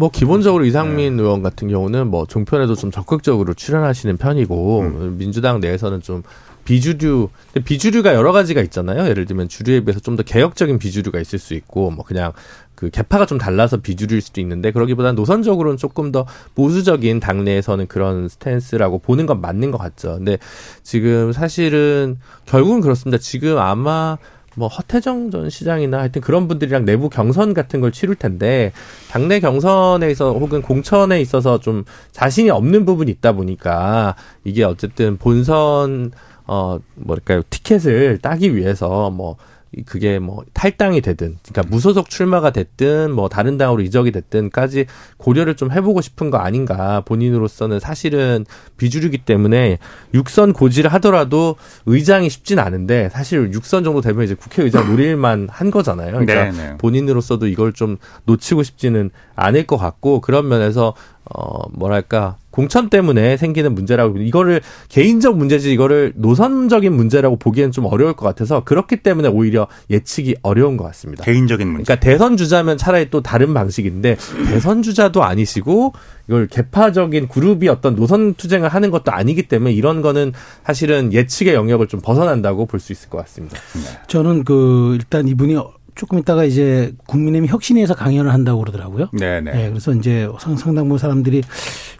[0.00, 4.82] 뭐 기본적으로 이상민 의원 같은 경우는 뭐 종편에도 좀 적극적으로 출연하시는 편이고
[5.18, 6.22] 민주당 내에서는 좀
[6.64, 7.28] 비주류
[7.66, 9.06] 비주류가 여러 가지가 있잖아요.
[9.10, 12.32] 예를 들면 주류에 비해서 좀 더 개혁적인 비주류가 있을 수 있고 뭐 그냥
[12.74, 16.24] 그 개파가 좀 달라서 비주류일 수도 있는데 그러기보다는 노선적으로는 조금 더
[16.54, 20.14] 보수적인 당내에서는 그런 스탠스라고 보는 건 맞는 것 같죠.
[20.16, 20.38] 근데
[20.82, 23.18] 지금 사실은 결국은 그렇습니다.
[23.18, 24.16] 지금 아마
[24.60, 28.72] 뭐 허태정 전 시장이나 하여튼 그런 분들이랑 내부 경선 같은 걸 치룰 텐데
[29.10, 36.12] 당내 경선에서 혹은 공천에 있어서 좀 자신이 없는 부분이 있다 보니까 이게 어쨌든 본선
[36.46, 39.38] 어 뭐랄까요 티켓을 따기 위해서 뭐 이-
[39.86, 45.70] 그게 뭐 탈당이 되든 그러니까 무소속 출마가 됐든 뭐 다른 당으로 이적이 됐든까지 고려를 좀
[45.70, 48.44] 해보고 싶은 거 아닌가 본인으로서는 사실은
[48.78, 49.78] 비주류기 때문에
[50.12, 51.54] 육선 고지를 하더라도
[51.86, 56.18] 의장이 쉽진 않은데 사실 육선 정도 되면 이제 국회의장 노릴만 한 거잖아요.
[56.18, 56.78] 그러니까 네, 네.
[56.78, 60.94] 본인으로서도 이걸 좀 놓치고 싶지는 않을 것 같고 그런 면에서
[61.24, 68.14] 어 뭐랄까 공천 때문에 생기는 문제라고 이거를 개인적 문제지 이거를 노선적인 문제라고 보기에는 좀 어려울
[68.14, 71.24] 것 같아서 그렇기 때문에 오히려 예측이 어려운 것 같습니다.
[71.24, 71.84] 개인적인 문제.
[71.84, 74.16] 그러니까 대선 주자면 차라리 또 다른 방식인데
[74.48, 75.92] 대선 주자도 아니시고
[76.28, 80.32] 이걸 개파적인 그룹이 어떤 노선 투쟁을 하는 것도 아니기 때문에 이런 거는
[80.64, 83.58] 사실은 예측의 영역을 좀 벗어난다고 볼 수 있을 것 같습니다.
[84.06, 85.54] 저는 그 일단 이분이
[86.00, 89.10] 조금 있다가 이제 국민의힘 혁신위에서 강연을 한다고 그러더라고요.
[89.12, 89.50] 네네.
[89.64, 91.42] 예, 그래서 이제 상- 상당 부분 사람들이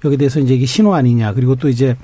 [0.03, 1.99] 여기에 대해서 이제 이게 신호 아니냐 그리고 또 이제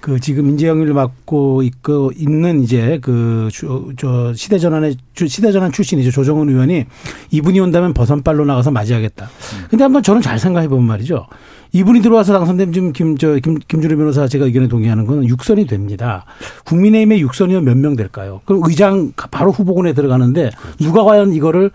[0.00, 6.84] 그 지금 인재영위를 맡고 있고 있는 이제 그저 시대전환의 시대전환 출신이죠 조정은 의원이
[7.30, 9.28] 이분이 온다면 버선발로 나가서 맞이하겠다.
[9.70, 11.26] 근데 한번 저는 잘 생각해 보면 말이죠.
[11.72, 16.24] 이분이 들어와서 당선되면 지금 김저 김, 김주리 변호사 제가 의견에 동의하는 거는 육선이 됩니다.
[16.64, 18.40] 국민의힘의 육선이면 몇 명 될까요?
[18.46, 21.72] 그럼 의장 바로 후보군에 들어가는데 누가 과연 이거를 어,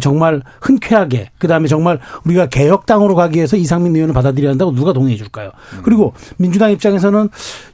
[0.00, 5.50] 정말 흔쾌하게 그다음에 정말 우리가 개혁당으로 가기 위해서 이상민 의원을 받아들여야 한다고 누가 동의해 줄까요?
[5.82, 7.28] 그리고 민주당 입장에서는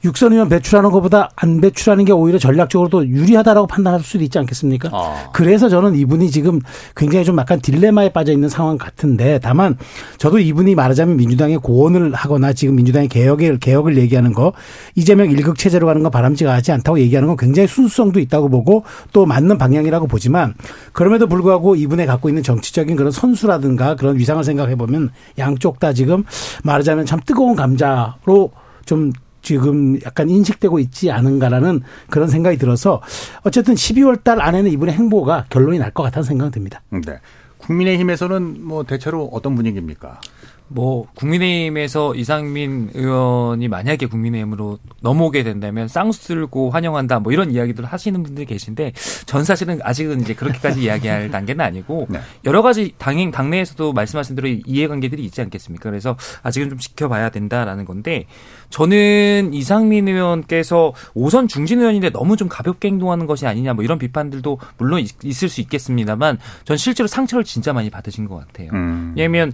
[0.04, 4.88] 육선 의원 배출하는 것보다 안 배출하는 게 오히려 전략적으로도 유리하다라고 판단할 수도 있지 않겠습니까?
[4.92, 5.30] 아.
[5.32, 6.60] 그래서 저는 이분이 지금
[6.96, 9.76] 굉장히 좀 약간 딜레마에 빠져 있는 상황 같은데 다만
[10.18, 14.52] 저도 이분이 말하자면 민주당의 고언을 하거나 지금 민주당의 개혁을 개혁을 얘기하는 거
[14.96, 19.58] 이재명 일극 체제로 가는 거 바람직하지 않다고 얘기하는 건 굉장히 순수성도 있다고 보고 또 맞는
[19.58, 20.54] 방향이라고 보지만
[20.92, 25.92] 그럼에도 불구하고 이분 의 갖고 있는 정치적인 그런 선수라든가 그런 위상을 생각해 보면 양쪽 다
[25.92, 26.24] 지금
[26.64, 28.50] 말하자면 참 뜨거운 감자로
[28.86, 31.80] 좀 지금 약간 인식되고 있지 않은가라는
[32.10, 33.00] 그런 생각이 들어서
[33.42, 36.82] 어쨌든 12월 달 안에는 이분의 행보가 결론이 날 것 같다는 생각은 듭니다.
[36.90, 37.18] 네.
[37.58, 40.20] 국민의힘에서는 뭐 대체로 어떤 분위기입니까?
[40.72, 48.22] 뭐 국민의힘에서 이상민 의원이 만약에 국민의힘으로 넘어오게 된다면 쌍수 들고 환영한다 뭐 이런 이야기들 하시는
[48.22, 48.92] 분들이 계신데
[49.26, 52.20] 전 사실은 아직은 이제 그렇게까지 이야기할 단계는 아니고 네.
[52.44, 55.90] 여러 가지 당행 당내에서도 말씀하신 대로 이해관계들이 있지 않겠습니까?
[55.90, 58.26] 그래서 아직은 좀 지켜봐야 된다라는 건데
[58.68, 64.60] 저는 이상민 의원께서 오선 중진 의원인데 너무 좀 가볍게 행동하는 것이 아니냐 뭐 이런 비판들도
[64.78, 68.70] 물론 있, 을수 있겠습니다만 전 실제로 상처를 진짜 많이 받으신 것 같아요.
[68.72, 69.14] 음.
[69.16, 69.52] 왜냐하면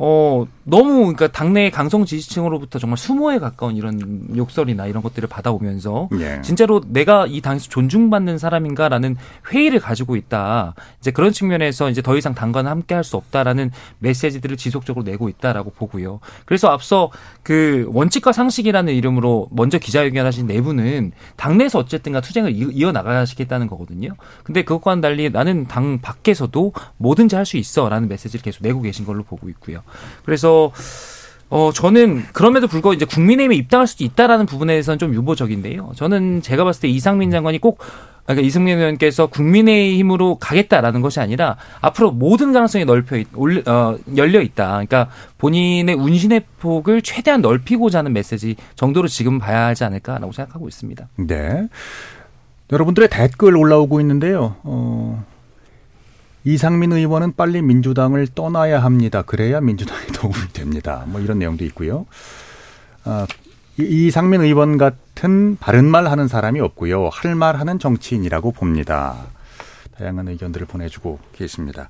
[0.00, 6.40] 어, 너무, 그러니까 당내 강성 지지층으로부터 정말 수모에 가까운 이런 욕설이나 이런 것들을 받아오면서 예.
[6.42, 9.16] 진짜로 내가 이 당에서 존중받는 사람인가라는
[9.50, 10.74] 회의를 가지고 있다.
[11.00, 13.70] 이제 그런 측면에서 이제 더 이상 당과는 함께 할 수 없다라는
[14.00, 16.20] 메시지들을 지속적으로 내고 있다라고 보고요.
[16.44, 17.10] 그래서 앞서
[17.42, 24.10] 그 원칙과 상식이라는 이름으로 먼저 기자회견 하신 네 분은 당내에서 어쨌든가 투쟁을 이- 이어나가시겠다는 거거든요.
[24.44, 29.06] 근데 그것과는 달리 나는 당 밖에서도 뭐든지 할 수 있어 라는 메시지를 계속 내고 계신
[29.06, 29.80] 걸로 보고 있고요.
[30.24, 30.72] 그래서
[31.50, 35.92] 어, 저는 그럼에도 불구하고 이제 국민의힘에 입당할 수도 있다라는 부분에 대해서는 좀 유보적인데요.
[35.96, 37.78] 저는 제가 봤을 때 이상민 장관이 꼭
[38.28, 44.42] 그러니까 이승민 의원께서 국민의힘으로 가겠다라는 것이 아니라 앞으로 모든 가능성이 넓혀 있, 올, 어, 열려
[44.42, 44.68] 있다.
[44.68, 45.08] 그러니까
[45.38, 51.08] 본인의 운신의 폭을 최대한 넓히고자 하는 메시지 정도로 지금 봐야 하지 않을까라고 생각하고 있습니다.
[51.16, 51.68] 네.
[52.70, 54.56] 여러분들의 댓글 올라오고 있는데요.
[54.62, 55.24] 어,
[56.44, 59.22] 이상민 의원은 빨리 민주당을 떠나야 합니다.
[59.22, 61.04] 그래야 민주당에 도움이 됩니다.
[61.06, 62.06] 뭐 이런 내용도 있고요.
[63.04, 63.26] 아,
[63.78, 67.08] 이- 이상민 의원 같은 바른 말 하는 사람이 없고요.
[67.12, 69.16] 할 말 하는 정치인이라고 봅니다.
[69.98, 71.88] 다양한 의견들을 보내주고 계십니다.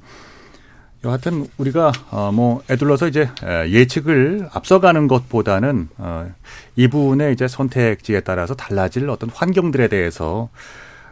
[1.05, 6.29] 여하튼 우리가 어, 뭐 애둘러서 이제 에, 예측을 앞서가는 것보다는 어,
[6.75, 10.49] 이분의 이제 선택지에 따라서 달라질 어떤 환경들에 대해서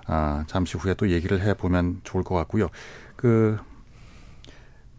[0.07, 2.69] 아, 잠시 후에 또 얘기를 해 보면 좋을 것 같고요.
[3.17, 3.59] 그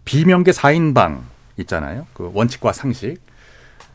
[0.05, 1.21] 비명계 4인방
[1.57, 2.07] 있잖아요.
[2.13, 3.17] 그 원칙과 상식.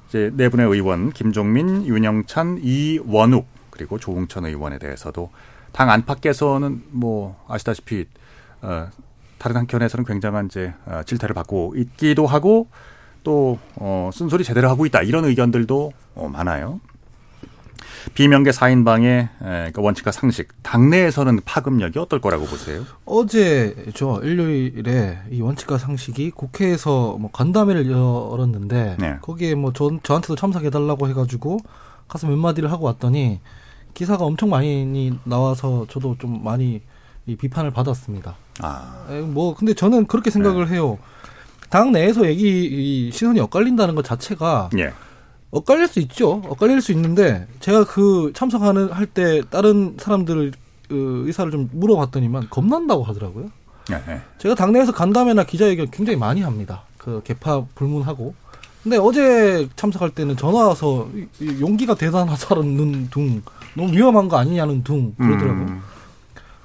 [0.08, 5.30] 이제 네 분의 의원 김종민, 윤영찬, 이원욱 그리고 조웅천 의원에 대해서도
[5.72, 8.06] 당 안팎에서는 뭐 아시다시피
[8.60, 8.88] 어,
[9.38, 12.68] 다른 한켠에서는 굉장한 이제 어, 질타를 받고 있기도 하고
[13.24, 16.80] 또 어, 쓴소리 제대로 하고 있다 이런 의견들도 어, 많아요.
[18.14, 22.84] 비명계 4인방의 그 원칙과 상식 당내에서는 파급력이 어떨 거라고 보세요?
[23.04, 29.16] 어제죠 일요일에 이 원칙과 상식이 국회에서 뭐 간담회를 열었는데 네.
[29.22, 31.58] 거기에 뭐 저, 저한테도 참석해달라고 해가지고
[32.08, 33.40] 가서 몇 마디를 하고 왔더니
[33.94, 36.82] 기사가 엄청 많이 나와서 저도 좀 많이
[37.26, 38.34] 이 비판을 받았습니다.
[38.60, 40.98] 아, 에, 뭐 근데 저는 그렇게 생각을 해요.
[41.70, 44.92] 당 내에서 얘기 이 시선이 엇갈린다는 것 자체가 예.
[45.52, 46.42] 엇갈릴 수 있죠.
[46.48, 50.48] 엇갈릴 수 있는데 제가 그 참석하는 할 때 다른 사람들
[50.90, 53.50] 어, 의사를 좀 물어봤더니만 겁난다고 하더라고요.
[53.90, 54.20] 예, 예.
[54.38, 56.84] 제가 당내에서 간담회나 기자회견 굉장히 많이 합니다.
[56.98, 58.34] 그 개파 불문하고.
[58.82, 61.08] 근데 어제 참석할 때는 전화 와서
[61.60, 63.42] 용기가 대단하다는 둥
[63.76, 65.66] 너무 위험한 거 아니냐는 둥 그러더라고요.
[65.66, 65.82] 음,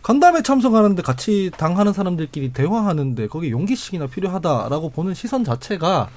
[0.01, 6.09] 간담회 참석하는데 같이 당하는 사람들끼리 대화하는데 거기 용기씩이나 필요하다라고 보는 시선 자체가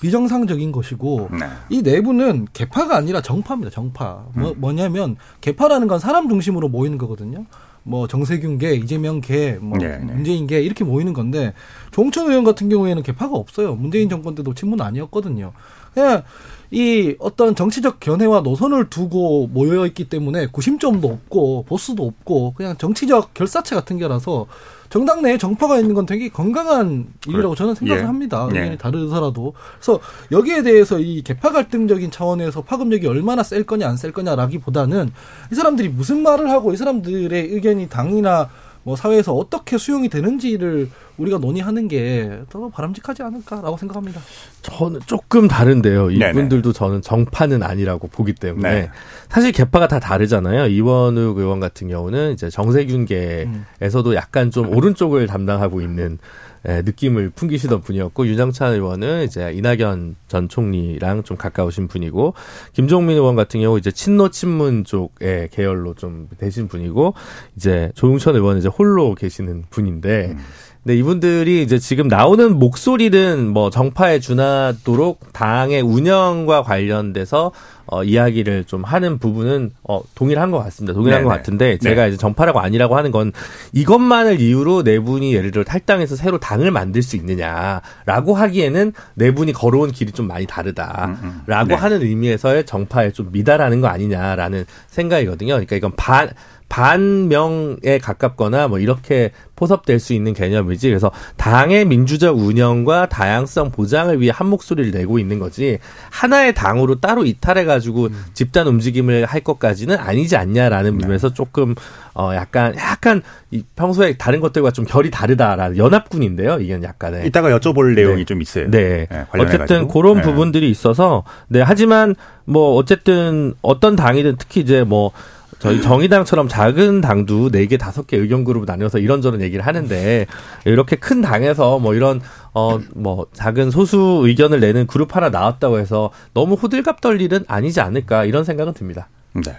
[0.00, 1.46] 비정상적인 것이고 네.
[1.70, 3.70] 이 내부는 개파가 아니라 정파입니다.
[3.70, 4.26] 정파.
[4.34, 7.46] 뭐, 뭐냐면 개파라는 건 사람 중심으로 모이는 거거든요.
[7.84, 10.12] 뭐 정세균계, 이재명계, 뭐 네, 네.
[10.12, 11.52] 문재인계 이렇게 모이는 건데
[11.90, 13.74] 조홍천 의원 같은 경우에는 개파가 없어요.
[13.74, 15.52] 문재인 정권 때도 친문 아니었거든요.
[15.92, 16.22] 그냥
[16.70, 23.34] 이 어떤 정치적 견해와 노선을 두고 모여 있기 때문에 구심점도 없고 보수도 없고 그냥 정치적
[23.34, 24.46] 결사체 같은 게라서
[24.94, 28.06] 정당 내에 정파가 있는 건 되게 건강한 일이라고 저는 생각을 예.
[28.06, 28.48] 합니다.
[28.54, 28.60] 예.
[28.60, 29.52] 의견이 다르더라도.
[29.80, 29.98] 그래서
[30.30, 35.10] 여기에 대해서 이 개파 갈등적인 차원에서 파급력이 얼마나 셀 거냐 안 셀 거냐라기보다는
[35.50, 38.48] 이 사람들이 무슨 말을 하고 이 사람들의 의견이 당이나
[38.84, 40.88] 뭐 사회에서 어떻게 수용이 되는지를
[41.18, 44.20] 우리가 논의하는 게 더 바람직하지 않을까라고 생각합니다.
[44.62, 46.08] 저는 조금 다른데요.
[46.08, 46.30] 네네.
[46.30, 48.90] 이분들도 저는 정파는 아니라고 보기 때문에 네.
[49.28, 50.66] 사실 개파가 다 다르잖아요.
[50.66, 56.18] 이원욱 의원 같은 경우는 이제 정세균계에서도 약간 좀 오른쪽을 담당하고 있는
[56.66, 62.32] 예, 느낌을 풍기시던 분이었고 윤영찬 의원은 이제 이낙연 전 총리랑 좀 가까우신 분이고
[62.72, 67.12] 김종민 의원 같은 경우 이제 친노 친문 쪽의 계열로 좀 되신 분이고
[67.56, 70.38] 이제 조용천 의원은 이제 홀로 계시는 분인데 근
[70.86, 77.52] 데 이분들이 이제 지금 나오는 목소리는 뭐 정파에 준하도록 당의 운영과 관련돼서
[77.86, 80.94] 어, 이야기를 좀 하는 부분은 어, 동일한 것 같습니다.
[80.94, 81.28] 동일한 네네.
[81.28, 83.32] 것 같은데 제가 이제 정파라고 아니라고 하는 건
[83.72, 89.52] 이것만을 이유로 네 분이 예를 들어 탈당해서 새로 당을 만들 수 있느냐라고 하기에는 네 분이
[89.52, 91.74] 걸어온 길이 좀 많이 다르다라고 네.
[91.74, 95.54] 하는 의미에서의 정파에 좀 미달하는 거 아니냐라는 생각이거든요.
[95.54, 96.30] 그러니까 이건 반
[96.68, 100.88] 반명에 가깝거나 뭐 이렇게 포섭될 수 있는 개념이지.
[100.88, 105.78] 그래서 당의 민주적 운영과 다양성 보장을 위해 한 목소리를 내고 있는 거지.
[106.10, 111.74] 하나의 당으로 따로 이탈해 가지고 집단 움직임을 할 것까지는 아니지 않냐라는 의미에서 조금
[112.14, 116.58] 어 약간 약간 이 평소에 다른 것들과 좀 결이 다르다라는 연합군인데요.
[116.60, 118.70] 이건 약간의 이따가 여쭤볼 내용이 좀 있어요.
[118.70, 119.06] 네.
[119.10, 119.26] 네.
[119.32, 120.22] 어쨌든 그런 네.
[120.22, 125.12] 부분들이 있어서 네 하지만 뭐 어쨌든 어떤 당이든 특히 이제 뭐
[125.58, 130.26] 저희 정의당처럼 작은 당도 네 개 다섯 개 의견 그룹 나뉘어서 이런저런 얘기를 하는데
[130.64, 132.20] 이렇게 큰 당에서 뭐 이런
[132.52, 137.80] 어 뭐 작은 소수 의견을 내는 그룹 하나 나왔다고 해서 너무 호들갑 떨 일은 아니지
[137.80, 139.08] 않을까 이런 생각은 듭니다.
[139.34, 139.56] 네.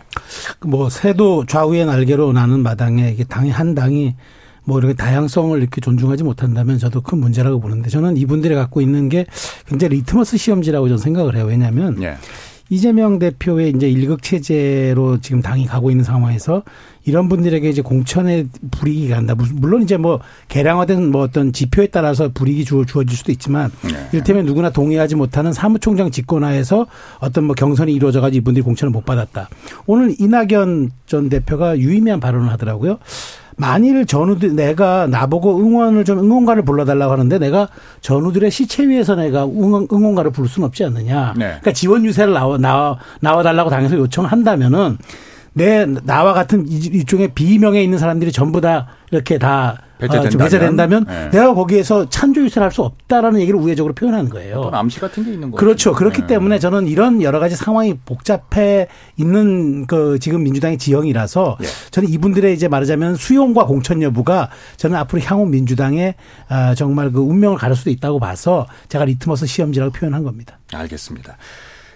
[0.61, 4.15] 뭐 새도 좌우의 날개로 나는 마당에 이게 당이 한 당이
[4.63, 9.25] 뭐 이렇게 다양성을 이렇게 존중하지 못한다면 저도 큰 문제라고 보는데 저는 이분들이 갖고 있는 게
[9.67, 11.45] 굉장히 리트머스 시험지라고 저는 생각을 해요.
[11.47, 12.15] 왜냐하면 예.
[12.69, 16.63] 이재명 대표의 이제 일극 체제로 지금 당이 가고 있는 상황에서
[17.05, 19.35] 이런 분들에게 이제 공천의 불이익이 간다.
[19.35, 24.07] 무- 물론 이제 뭐 계량화된 뭐 어떤 지표에 따라서 불이익이 주- 주어질 수도 있지만 네.
[24.13, 26.87] 이를테면 누구나 동의하지 못하는 사무총장 직권하에서
[27.19, 29.49] 어떤 뭐 경선이 이루어져가지고 이분들이 공천을 못 받았다.
[29.85, 32.97] 오늘 이낙연 전 대표가 유의미한 발언을 하더라고요.
[33.57, 37.69] 만일 전우들 내가 나보고 응원을 좀 응원가를 불러달라고 하는데 내가
[38.01, 41.33] 전우들의 시체 위에서 내가 응원, 응원가를 부를 수는 없지 않느냐.
[41.37, 41.45] 네.
[41.45, 44.97] 그러니까 지원 유세를 나와 나와 나와 달라고 당에서 요청을 한다면은
[45.53, 50.27] 내 나와 같은 이- 일종의 비명에 있는 사람들이 전부 다 이렇게 다 배제된다면?
[50.27, 51.29] 어, 좀 배제된다면 네.
[51.31, 54.57] 내가 거기에서 찬조 유세를 할 수 없다라는 얘기를 우회적으로 표현하는 거예요.
[54.59, 55.59] 어떤 암시 같은 게 있는 거죠.
[55.59, 55.93] 그렇죠.
[55.93, 56.27] 그렇기 네.
[56.27, 58.87] 때문에 저는 이런 여러 가지 상황이 복잡해
[59.17, 61.65] 있는 그 지금 민주당의 지형이라서 예.
[61.91, 66.15] 저는 이분들의 이제 말하자면 수용과 공천 여부가 저는 앞으로 향후 민주당의
[66.49, 70.59] 아, 정말 그 운명을 가를 수도 있다고 봐서 제가 리트머스 시험지라고 표현한 겁니다.
[70.73, 71.37] 알겠습니다.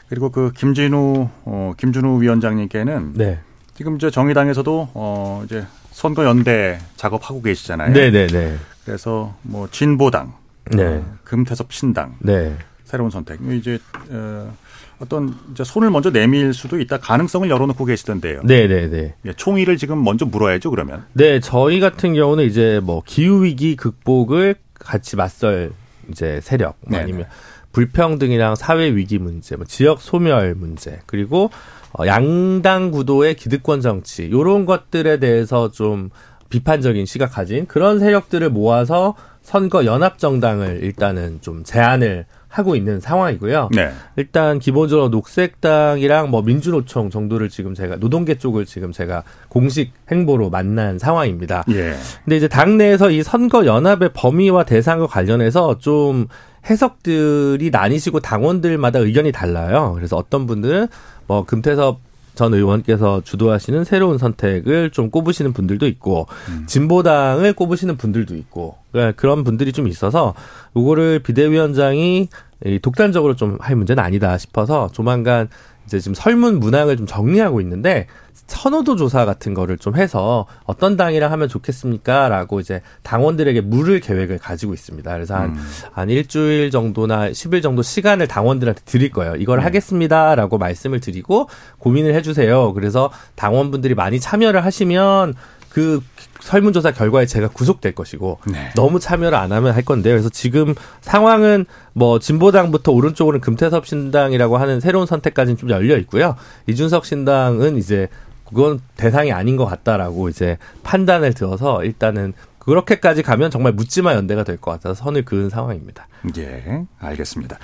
[0.08, 3.39] 그리고 그 김진우 어, 김준우 위원장님께는 네.
[3.76, 5.66] 지금 저 정의당에서도 어 이제
[6.00, 7.91] 선거 연대 작업하고 계시잖아요.
[7.91, 8.56] 네, 네, 네.
[8.86, 10.34] 그래서 뭐 진보당,
[10.72, 10.86] 네.
[10.86, 12.56] 어, 금태섭 신당, 네.
[12.86, 13.38] 새로운 선택.
[13.52, 13.78] 이제
[14.10, 14.56] 어,
[15.00, 18.43] 어떤 이제 손을 먼저 내밀 수도 있다 가능성을 열어놓고 계시던데요.
[18.45, 19.14] 네, 네, 네.
[19.26, 20.70] 예, 총의를 지금 먼저 물어야죠.
[20.70, 21.04] 그러면.
[21.12, 25.74] 네, 저희 같은 경우는 이제 뭐 기후 위기 극복을 같이 맞설
[26.10, 27.04] 이제 세력 뭐 네네.
[27.04, 27.26] 아니면
[27.74, 34.65] 불평등이랑 사회 위기 문제, 뭐 지역 소멸 문제, 그리고 어, 양당 구도의 기득권 정치 요런
[34.65, 36.09] 것들에 대해서 좀
[36.49, 43.69] 비판적인 시각 가진 그런 세력들을 모아서 선거 연합 정당을 일단은 좀 제안을 하고 있는 상황이고요.
[43.71, 43.91] 네.
[44.15, 50.97] 일단 기본적으로 녹색당이랑 뭐 민주노총 정도를 지금 제가 노동계 쪽을 지금 제가 공식 행보로 만난
[50.97, 51.63] 상황입니다.
[51.69, 51.95] 예.
[52.25, 56.27] 근데 이제 당내에서 이 선거 연합의 범위와 대상과 관련해서 좀
[56.69, 59.93] 해석들이 나뉘시고 당원들마다 의견이 달라요.
[59.95, 60.87] 그래서 어떤 분들은
[61.30, 61.99] 뭐 금태섭
[62.34, 66.27] 전 의원께서 주도하시는 새로운 선택을 좀 꼽으시는 분들도 있고
[66.67, 70.34] 진보당을 꼽으시는 분들도 있고 그러니까 그런 분들이 좀 있어서
[70.75, 72.30] 요거를 비대위원장이
[72.65, 75.49] 이 독단적으로 좀 할 문제는 아니다 싶어서 조만간
[75.89, 78.05] 이제 지금 설문 문항을 좀 정리하고 있는데
[78.45, 84.73] 선호도 조사 같은 거를 좀 해서 어떤 당이랑 하면 좋겠습니까라고 이제 당원들에게 물을 계획을 가지고
[84.73, 85.11] 있습니다.
[85.11, 85.57] 그래서 한,
[85.91, 89.35] 한 일주일 정도나 10일 정도 시간을 당원들한테 드릴 거예요.
[89.35, 92.73] 이걸 하겠습니다라고 말씀을 드리고 고민을 해 주세요.
[92.73, 95.33] 그래서 당원분들이 많이 참여를 하시면
[95.70, 96.01] 그
[96.41, 98.72] 설문조사 결과에 제가 구속될 것이고 네.
[98.76, 100.13] 너무 참여를 안 하면 할 건데요.
[100.13, 106.36] 그래서 지금 상황은 뭐 진보당부터 오른쪽으로는 금태섭 신당이라고 하는 새로운 선택까지는 좀 열려 있고요.
[106.67, 108.07] 이준석 신당은 이제
[108.47, 114.57] 그건 대상이 아닌 것 같다라고 이제 판단을 들어서 일단은 그렇게까지 가면 정말 묻지마 연대가 될
[114.57, 116.07] 것 같아서 선을 그은 상황입니다.
[116.38, 117.57] 예, 알겠습니다.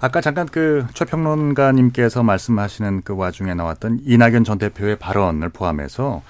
[0.00, 6.22] 아까 잠깐 그 최평론가님께서 말씀하시는 그 와중에 나왔던 이낙연 전 대표의 발언을 포함해서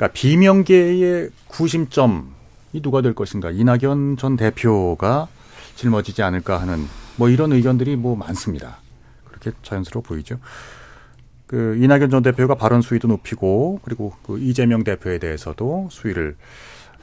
[0.00, 2.22] 그러니까 비명계의 구심점이
[2.82, 5.28] 누가 될 것인가 이낙연 전 대표가
[5.76, 6.86] 짊어지지 않을까 하는
[7.16, 8.78] 뭐 이런 의견들이 뭐 많습니다.
[9.26, 10.38] 그렇게 자연스러워 보이죠.
[11.46, 16.36] 그 이낙연 전 대표가 발언 수위도 높이고 그리고 그 이재명 대표에 대해서도 수위를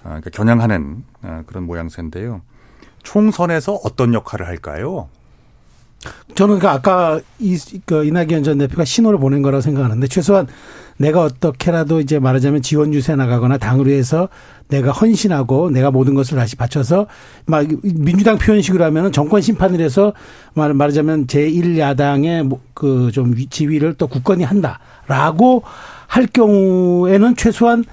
[0.04, 2.42] 아, 그러니까 겨냥하는 아, 그런 모양새인데요.
[3.04, 5.08] 총선에서 어떤 역할을 할까요?
[6.36, 10.48] 저는 그 아까 이, 그 이낙연 전 대표가 신호를 보낸 거라고 생각하는데 최소한
[10.98, 14.30] 내가 어떻게라도 이제 말하자면 지원 유세 나가거나 당을 위해서
[14.68, 17.08] 내가 헌신하고 내가 모든 것을 다시 바쳐서
[17.46, 20.14] 막 민주당 표현식으로 하면은 정권 심판을 해서
[20.54, 25.64] 말 말하자면 제1야당의 뭐그좀 지위를 또 굳건히 한다라고
[26.08, 27.84] 할 경우에는 최소한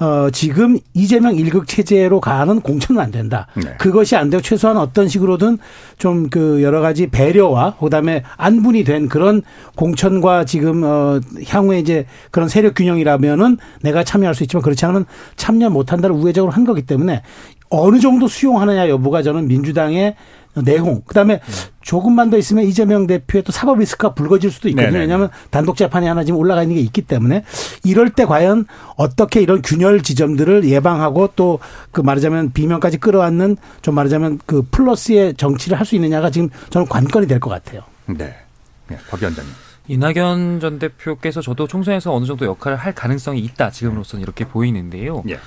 [0.00, 3.46] 어, 지금 이재명 일극 체제로 가는 공천은 안 된다.
[3.54, 3.74] 네.
[3.78, 5.58] 그것이 안 되고 최소한 어떤 식으로든
[5.98, 9.42] 좀 그 여러 가지 배려와 그다음에 안분이 된 그런
[9.76, 15.70] 공천과 지금 어 향후에 이제 그런 세력 균형이라면은 내가 참여할 수 있지만 그렇지 않으면 참여
[15.70, 17.22] 못 한다를 우회적으로 한 거기 때문에
[17.68, 20.14] 어느 정도 수용하느냐 여부가 저는 민주당의
[20.54, 21.40] 내용 그다음에
[21.80, 24.90] 조금만 더 있으면 이재명 대표의 또 사법 리스크가 불거질 수도 있거든요.
[24.90, 25.00] 네네.
[25.04, 27.44] 왜냐하면 단독 재판이 하나 지금 올라가 있는 게 있기 때문에
[27.84, 31.58] 이럴 때 과연 어떻게 이런 균열 지점들을 예방하고 또
[31.92, 37.26] 그 말하자면 비명까지 끌어안는 좀 말하자면 그 플러스의 정치를 할 수 있느냐가 지금 저는 관건이
[37.26, 37.82] 될 것 같아요.
[38.06, 38.34] 네.
[38.88, 39.52] 네, 박 위원장님.
[39.88, 45.24] 이낙연 전 대표께서 저도 총선에서 어느 정도 역할을 할 가능성이 있다 지금으로서는 이렇게 보이는데요.
[45.30, 45.38] 예.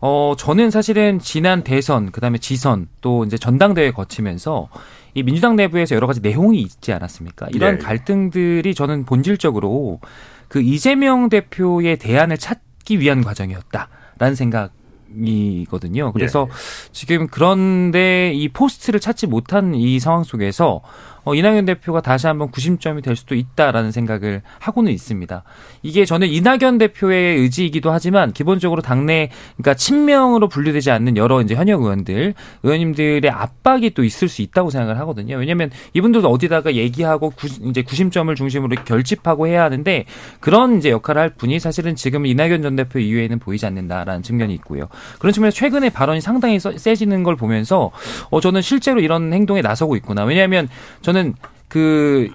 [0.00, 4.68] 어 저는 사실은 지난 대선 그 다음에 지선 또 이제 전당대회 거치면서
[5.14, 7.48] 이 민주당 내부에서 여러 가지 내용이 있지 않았습니까?
[7.52, 7.84] 이런 네.
[7.84, 10.00] 갈등들이 저는 본질적으로
[10.48, 14.72] 그 이재명 대표의 대안을 찾기 위한 과정이었다라는 생각
[15.16, 16.12] 이거든요.
[16.12, 16.48] 그래서
[16.92, 20.82] 지금 그런데 이 포스트를 찾지 못한 이 상황 속에서
[21.24, 25.42] 어, 이낙연 대표가 다시 한번 구심점이 될 수도 있다라는 생각을 하고는 있습니다.
[25.82, 31.82] 이게 저는 이낙연 대표의 의지이기도 하지만 기본적으로 당내 그러니까 친명으로 분류되지 않는 여러 이제 현역
[31.82, 35.36] 의원들 의원님들의 압박이 또 있을 수 있다고 생각을 하거든요.
[35.36, 40.04] 왜냐하면 이분들도 어디다가 얘기하고 구, 이제 구심점을 중심으로 결집하고 해야 하는데
[40.40, 44.88] 그런 이제 역할을 할 분이 사실은 지금 이낙연 전 대표 이외에는 보이지 않는다라는 측면이 있고요.
[45.18, 47.90] 그런 측면에서 최근에 발언이 상당히 써- 세지는 걸 보면서
[48.30, 50.24] 어 저는 실제로 이런 행동에 나서고 있구나.
[50.24, 50.68] 왜냐하면
[51.02, 51.34] 저는
[51.70, 52.28] 그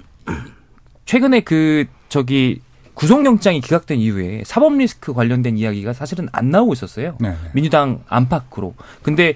[1.04, 2.62] 최근에 그 저기
[2.96, 7.18] 구속영장이 기각된 이후에 사법 리스크 관련된 이야기가 사실은 안 나오고 있었어요.
[7.20, 7.36] 네.
[7.54, 8.74] 민주당 안팎으로.
[9.04, 9.36] 근데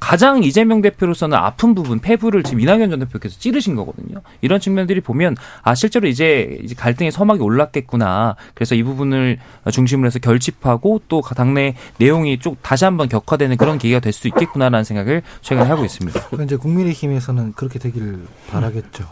[0.00, 4.22] 가장 이재명 대표로서는 아픈 부분, 폐부를 지금 이낙연 전 대표께서 찌르신 거거든요.
[4.40, 8.34] 이런 측면들이 보면 아 실제로 이제 이제 갈등의 서막이 올랐겠구나.
[8.54, 9.38] 그래서 이 부분을
[9.70, 14.84] 중심으로 해서 결집하고 또 당내 내용이 쭉 다시 한번 격화되는 그런 계기가 될 수도 있겠구나라는
[14.84, 16.20] 생각을 최근에 하고 있습니다.
[16.44, 19.04] 이제 국민의힘에서는 그렇게 되기를 바라겠죠.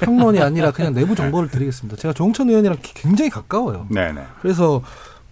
[0.00, 1.96] 평론이 아니라 그냥 내부 정보를 드리겠습니다.
[1.96, 3.86] 제가 조홍천 의원이랑 굉장히 가까워요.
[3.90, 4.22] 네네.
[4.40, 4.82] 그래서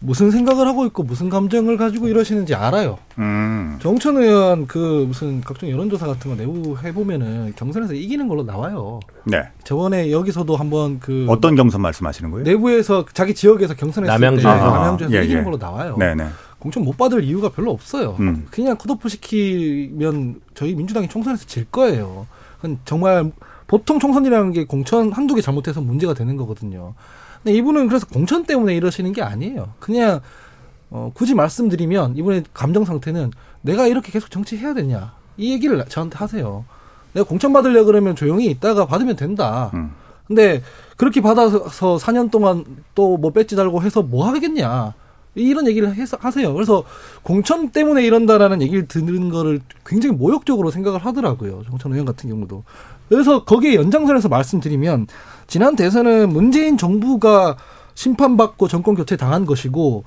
[0.03, 2.99] 무슨 생각을 하고 있고 무슨 감정을 가지고 이러시는지 알아요.
[3.19, 3.79] 음.
[3.83, 9.01] 정천 의원 그 무슨 각종 여론조사 같은 거 내부 해보면은 경선에서 이기는 걸로 나와요.
[9.25, 9.43] 네.
[9.63, 12.45] 저번에 여기서도 한번 그 어떤 경선 말씀하시는 거예요?
[12.45, 14.43] 내부에서 자기 지역에서 경선했을 남양주.
[14.43, 15.45] 때 아, 남양주에서 예, 이기는 예.
[15.45, 15.97] 걸로 나와요.
[15.99, 16.29] 네네.
[16.59, 18.17] 공천 못 받을 이유가 별로 없어요.
[18.21, 18.47] 음.
[18.51, 22.27] 그냥 컷오프 시키면 저희 민주당이 총선에서 질 거예요.
[22.57, 23.31] 그건 정말
[23.67, 26.95] 보통 총선이라는 게 공천 한두 개 잘못해서 문제가 되는 거거든요.
[27.43, 29.73] 근데 이분은 그래서 공천 때문에 이러시는 게 아니에요.
[29.79, 30.21] 그냥
[30.91, 33.31] 어, 굳이 말씀드리면 이분의 감정 상태는
[33.63, 36.65] 내가 이렇게 계속 정치해야 되냐 이 얘기를 저한테 하세요.
[37.13, 39.71] 내가 공천 받으려 그러면 조용히 있다가 받으면 된다.
[39.75, 39.93] 음.
[40.27, 40.63] 근데
[40.97, 42.65] 그렇게 받아서 4년 동안
[42.95, 44.95] 또 뭐 배지 달고 해서 뭐 하겠냐.
[45.35, 46.53] 이런 얘기를 해서 하세요.
[46.53, 46.85] 그래서
[47.23, 51.63] 공천 때문에 이런다라는 얘기를 듣는 거를 굉장히 모욕적으로 생각을 하더라고요.
[51.69, 52.65] 정천 의원 같은 경우도.
[53.09, 55.07] 그래서 거기에 연장선에서 말씀드리면
[55.47, 57.57] 지난 대선은 문재인 정부가
[57.95, 60.05] 심판받고 정권 교체 당한 것이고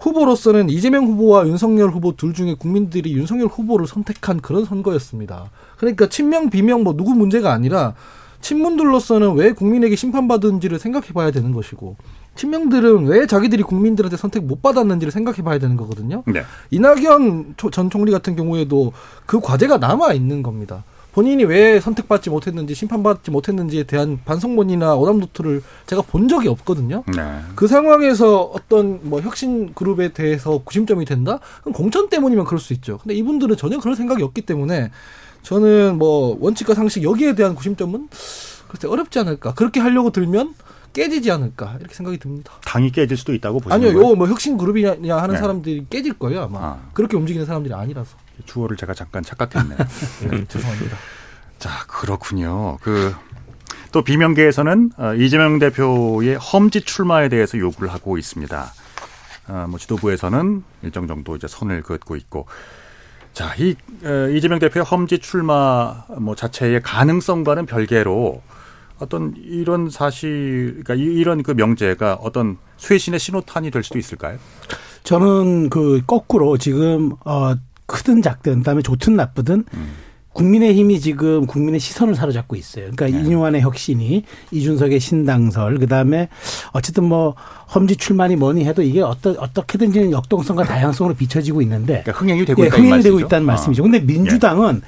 [0.00, 5.50] 후보로서는 이재명 후보와 윤석열 후보 둘 중에 국민들이 윤석열 후보를 선택한 그런 선거였습니다.
[5.76, 7.94] 그러니까 친명 비명 뭐 누구 문제가 아니라
[8.40, 11.96] 친문들로서는 왜 국민에게 심판받은지를 생각해 봐야 되는 것이고
[12.36, 16.22] 친명들은 왜 자기들이 국민들한테 선택 못 받았는지를 생각해 봐야 되는 거거든요.
[16.26, 16.42] 네.
[16.70, 18.92] 이낙연 초- 전 총리 같은 경우에도
[19.26, 20.84] 그 과제가 남아 있는 겁니다.
[21.12, 27.04] 본인이 왜 선택받지 못했는지 심판받지 못했는지에 대한 반성문이나 오답 노트를 제가 본 적이 없거든요.
[27.14, 27.38] 네.
[27.54, 31.38] 그 상황에서 어떤 뭐 혁신 그룹에 대해서 구심점이 된다?
[31.60, 32.98] 그럼 공천 때문이면 그럴 수 있죠.
[32.98, 34.90] 근데 이분들은 전혀 그럴 생각이 없기 때문에
[35.42, 38.08] 저는 뭐 원칙과 상식 여기에 대한 구심점은
[38.66, 39.54] 글쎄 어렵지 않을까.
[39.54, 40.54] 그렇게 하려고 들면
[40.94, 42.52] 깨지지 않을까 이렇게 생각이 듭니다.
[42.64, 44.14] 당이 깨질 수도 있다고 보시는 아니요, 거예요?
[44.14, 45.40] 요뭐 혁신 그룹이냐 하는 네.
[45.40, 46.58] 사람들이 깨질 거예요 아마.
[46.60, 46.78] 아.
[46.94, 48.16] 그렇게 움직이는 사람들이 아니라서.
[48.46, 49.76] 주어를 제가 잠깐 착각했네요.
[50.30, 50.96] 네, 죄송합니다.
[51.58, 52.78] 자, 그렇군요.
[52.80, 53.14] 그,
[53.92, 58.72] 또 비명계에서는 어, 이재명 대표의 험지 출마에 대해서 요구를 하고 있습니다.
[59.48, 62.46] 어, 뭐 지도부에서는 일정 정도 이제 선을 그었고 있고.
[63.32, 63.74] 자, 이
[64.04, 68.42] 어, 이재명 대표의 험지 출마 뭐 자체의 가능성과는 별개로
[68.98, 74.38] 어떤 이런 사실, 그러니까 이- 이런 그 명제가 어떤 쇄신의 신호탄이 될 수도 있을까요?
[75.02, 77.54] 저는 그 거꾸로 지금 어
[77.86, 79.92] 크든 작든 그다음에 좋든 나쁘든 음.
[80.32, 82.90] 국민의 힘이 지금 국민의 시선을 사로잡고 있어요.
[82.96, 83.24] 그러니까 네.
[83.24, 86.28] 이뇨환의 혁신이 이준석의 신당설 그다음에
[86.72, 87.36] 어쨌든 뭐
[87.72, 92.66] 험지 출마니 뭐니 해도 이게 어떠, 어떻게든지 역동성과 다양성으로 비춰지고 있는데 그러니까 흥행이 되고 예,
[92.66, 93.26] 있다는 흥행이 되고 말씀이죠?
[93.26, 93.52] 있다는 아.
[93.52, 93.82] 말씀이죠.
[93.84, 94.82] 근데 민주당은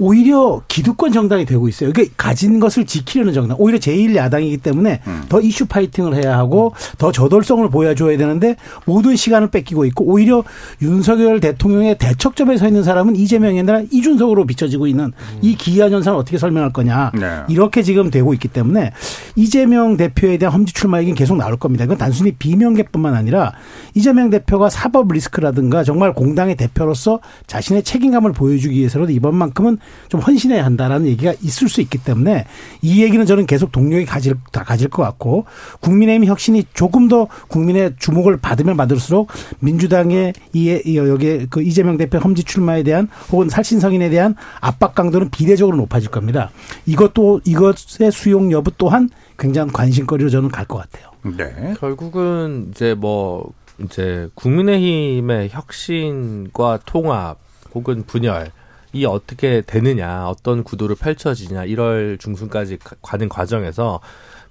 [0.00, 1.90] 오히려 기득권 정당이 되고 있어요.
[1.90, 3.56] 이게 가진 것을 지키려는 정당.
[3.58, 5.22] 오히려 제1야당이기 때문에 음.
[5.28, 10.44] 더 이슈 파이팅을 해야 하고 더 저돌성을 보여줘야 되는데 모든 시간을 뺏기고 있고 오히려
[10.80, 16.38] 윤석열 대통령의 대척점에 서 있는 사람은 이재명이 아니라 이준석으로 비춰지고 있는 이 기이한 현상을 어떻게
[16.38, 17.10] 설명할 거냐.
[17.14, 17.20] 음.
[17.20, 17.40] 네.
[17.48, 18.92] 이렇게 지금 되고 있기 때문에
[19.34, 21.84] 이재명 대표에 대한 험지 출마 얘기는 계속 나올 겁니다.
[21.84, 23.52] 이건 단순히 비명계뿐만 아니라
[23.94, 29.78] 이재명 대표가 사법 리스크라든가 정말 공당의 대표로서 자신의 책임감을 보여주기 위해서라도 이번만큼은
[30.08, 32.46] 좀 헌신해야 한다라는 얘기가 있을 수 있기 때문에
[32.82, 35.44] 이 얘기는 저는 계속 동력이 가질 다 가질 것 같고
[35.80, 39.28] 국민의힘 혁신이 조금 더 국민의 주목을 받으면 받을수록
[39.60, 45.30] 민주당의 이, 이 여기 그 이재명 대표 험지 출마에 대한 혹은 살신성인에 대한 압박 강도는
[45.30, 46.50] 비례적으로 높아질 겁니다.
[46.86, 51.10] 이것도 이것의 수용 여부 또한 굉장한 관심거리로 저는 갈 것 같아요.
[51.36, 51.74] 네.
[51.78, 57.38] 결국은 이제 뭐 이제 국민의힘의 혁신과 통합
[57.74, 58.50] 혹은 분열
[58.98, 64.00] 이 어떻게 되느냐, 어떤 구도로 펼쳐지냐, 1월 중순까지 가- 가는 과정에서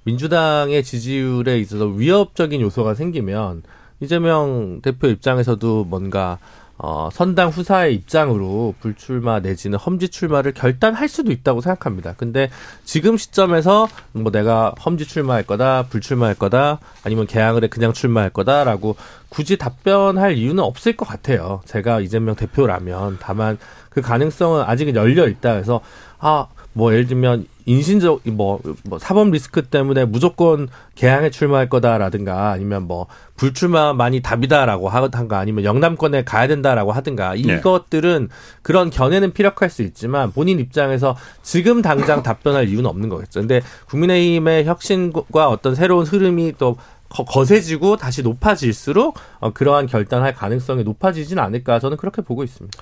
[0.04, 3.64] 민주당의 지지율에 있어서 위협적인 요소가 생기면
[4.00, 6.40] 이재명 대표 입장에서도 뭔가
[6.80, 12.14] 어, 선당 후사의 입장으로 불출마 내지는 험지 출마를 결단할 수도 있다고 생각합니다.
[12.16, 12.52] 근데
[12.86, 18.96] 지금 시점에서 뭐 내가 험지 출마할 거다, 불출마할 거다, 아니면 개항을 해 그냥 출마할 거다라고
[19.30, 21.62] 굳이 답변할 이유는 없을 것 같아요.
[21.66, 23.58] 제가 이재명 대표라면 다만
[23.98, 25.82] 그 가능성은 아직은 열려 있다 해서
[26.20, 32.84] 아 뭐 예를 들면 인신적 뭐, 뭐 사법 리스크 때문에 무조건 개항에 출마할 거다라든가 아니면
[32.84, 38.30] 뭐 불출마만이 답이다라고 하든가 아니면 영남권에 가야 된다라고 하든가 이것들은
[38.62, 43.40] 그런 견해는 피력할 수 있지만 본인 입장에서 지금 당장 답변할 이유는 없는 거겠죠.
[43.40, 46.78] 근데 국민의힘의 혁신과 어떤 새로운 흐름이 또
[47.10, 52.78] 거- 거세지고 다시 높아질수록 어, 그러한 결단할 가능성이 높아지진 않을까 저는 그렇게 보고 있습니다.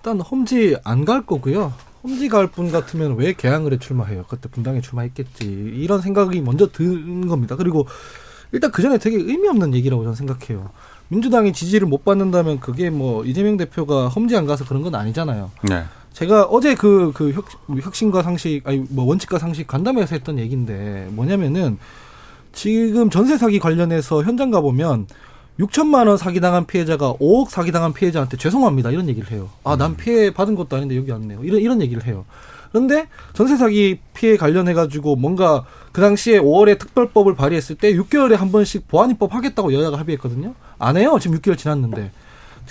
[0.00, 1.72] 일단 험지 안 갈 거고요.
[2.02, 4.24] 험지 갈 분 같으면 왜 개항을 해 출마해요?
[4.28, 5.44] 그때 분당에 출마했겠지.
[5.44, 7.54] 이런 생각이 먼저 든 겁니다.
[7.56, 7.86] 그리고
[8.52, 10.70] 일단 그 전에 되게 의미 없는 얘기라고 저는 생각해요.
[11.08, 15.50] 민주당이 지지를 못 받는다면 그게 뭐 이재명 대표가 험지 안 가서 그런 건 아니잖아요.
[15.68, 15.84] 네.
[16.14, 21.78] 제가 어제 그, 그 혁, 혁신과 상식, 아니, 뭐 원칙과 상식 간담회에서 했던 얘기인데 뭐냐면은
[22.52, 25.06] 지금 전세 사기 관련해서 현장 가보면
[25.60, 28.90] 6천만 원 사기당한 피해자가 5억 사기당한 피해자한테 죄송합니다.
[28.90, 29.50] 이런 얘기를 해요.
[29.62, 31.44] 아, 난 피해 받은 것도 아닌데 여기 왔네요.
[31.44, 32.24] 이런, 이런 얘기를 해요.
[32.72, 38.52] 그런데 전세 사기 피해 관련해 가지고 뭔가 그 당시에 5월에 특별법을 발의했을 때 6개월에 한
[38.52, 40.54] 번씩 보안 입법 하겠다고 여야가 합의했거든요.
[40.78, 41.18] 안 해요.
[41.20, 42.10] 지금 6개월 지났는데.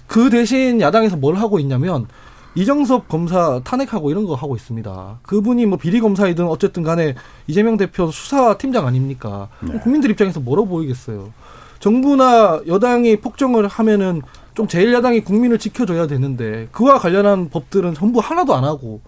[0.08, 2.08] 그 대신 야당에서 뭘 하고 있냐면
[2.56, 5.20] 이정섭 검사 탄핵하고 이런 거 하고 있습니다.
[5.24, 7.14] 그분이 뭐 비리 검사이든 어쨌든 간에
[7.48, 9.50] 이재명 대표 수사 팀장 아닙니까?
[9.84, 11.32] 국민들 입장에서 뭐로 보이겠어요?
[11.80, 14.22] 정부나 여당이 폭정을 하면은
[14.54, 19.02] 좀 제1야당이 국민을 지켜줘야 되는데 그와 관련한 법들은 전부 하나도 안 하고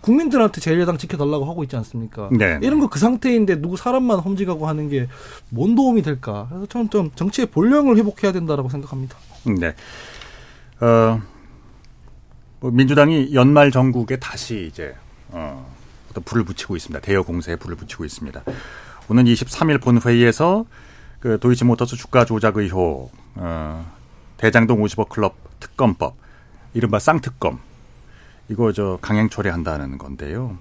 [0.00, 2.28] 국민들한테 제1야당 지켜달라고 하고 있지 않습니까?
[2.32, 2.58] 네.
[2.62, 5.08] 이런 거 그 상태인데 누구 사람만 험지가고 하는 게
[5.54, 6.46] 뭔 도움이 될까?
[6.50, 9.16] 그래서 저는 좀 정치의 본령을 회복해야 된다라고 생각합니다.
[9.58, 9.74] 네.
[10.80, 11.20] 어,
[12.60, 14.94] 뭐 민주당이 연말 전국에 다시 이제
[15.30, 15.66] 어,
[16.10, 17.00] 어떤 불을 붙이고 있습니다.
[17.00, 18.42] 대여 공세에 불을 붙이고 있습니다.
[19.08, 20.64] 오는 23일 본회의에서
[21.20, 23.92] 그 도이치모터스 주가 조작 의혹, 어,
[24.36, 26.14] 대장동 50억 클럽 특검법,
[26.74, 27.58] 이른바 쌍특검,
[28.48, 30.58] 이거 저 강행 처리한다는 건데요.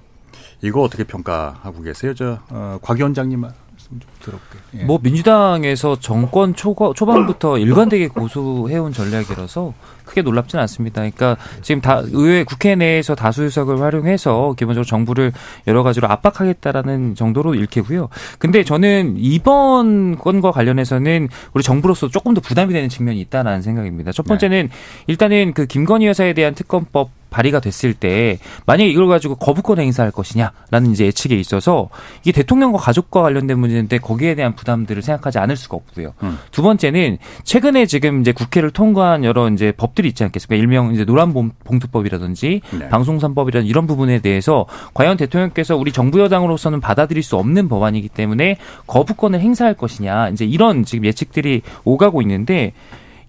[0.61, 2.13] 이거 어떻게 평가하고 계세요?
[2.13, 3.45] 저 어, 곽 위원장님
[3.87, 4.61] 말씀 좀 들어볼게요.
[4.79, 4.83] 예.
[4.83, 9.73] 뭐 민주당에서 정권 초, 초반부터 일관되게 고수해온 전략이라서
[10.05, 11.01] 크게 놀랍지는 않습니다.
[11.01, 15.31] 그러니까 지금 다 의회 국회 내에서 다수의석을 활용해서 기본적으로 정부를
[15.67, 18.09] 여러 가지로 압박하겠다라는 정도로 읽히고요.
[18.39, 24.11] 근데 저는 이번 건과 관련해서는 우리 정부로서 조금 더 부담이 되는 측면이 있다는 생각입니다.
[24.11, 24.69] 첫 번째는
[25.07, 30.91] 일단은 그 김건희 여사에 대한 특검법 발의가 됐을 때 만약에 이걸 가지고 거부권 행사할 것이냐라는
[30.91, 31.89] 이제 예측에 있어서
[32.21, 36.13] 이게 대통령과 가족과 관련된 문제인데 거기에 대한 부담들을 생각하지 않을 수가 없고요.
[36.23, 36.39] 음.
[36.49, 40.55] 두 번째는 최근에 지금 이제 국회를 통과한 여러 이제 법들이 있지 않겠습니까?
[40.59, 42.89] 일명 이제 노란 봉투법이라든지 네.
[42.89, 44.65] 방송산법이라는 이런 부분에 대해서
[44.95, 48.57] 과연 대통령께서 우리 정부 여당으로서는 받아들일 수 없는 법안이기 때문에
[48.87, 52.73] 거부권을 행사할 것이냐 이제 이런 지금 예측들이 오가고 있는데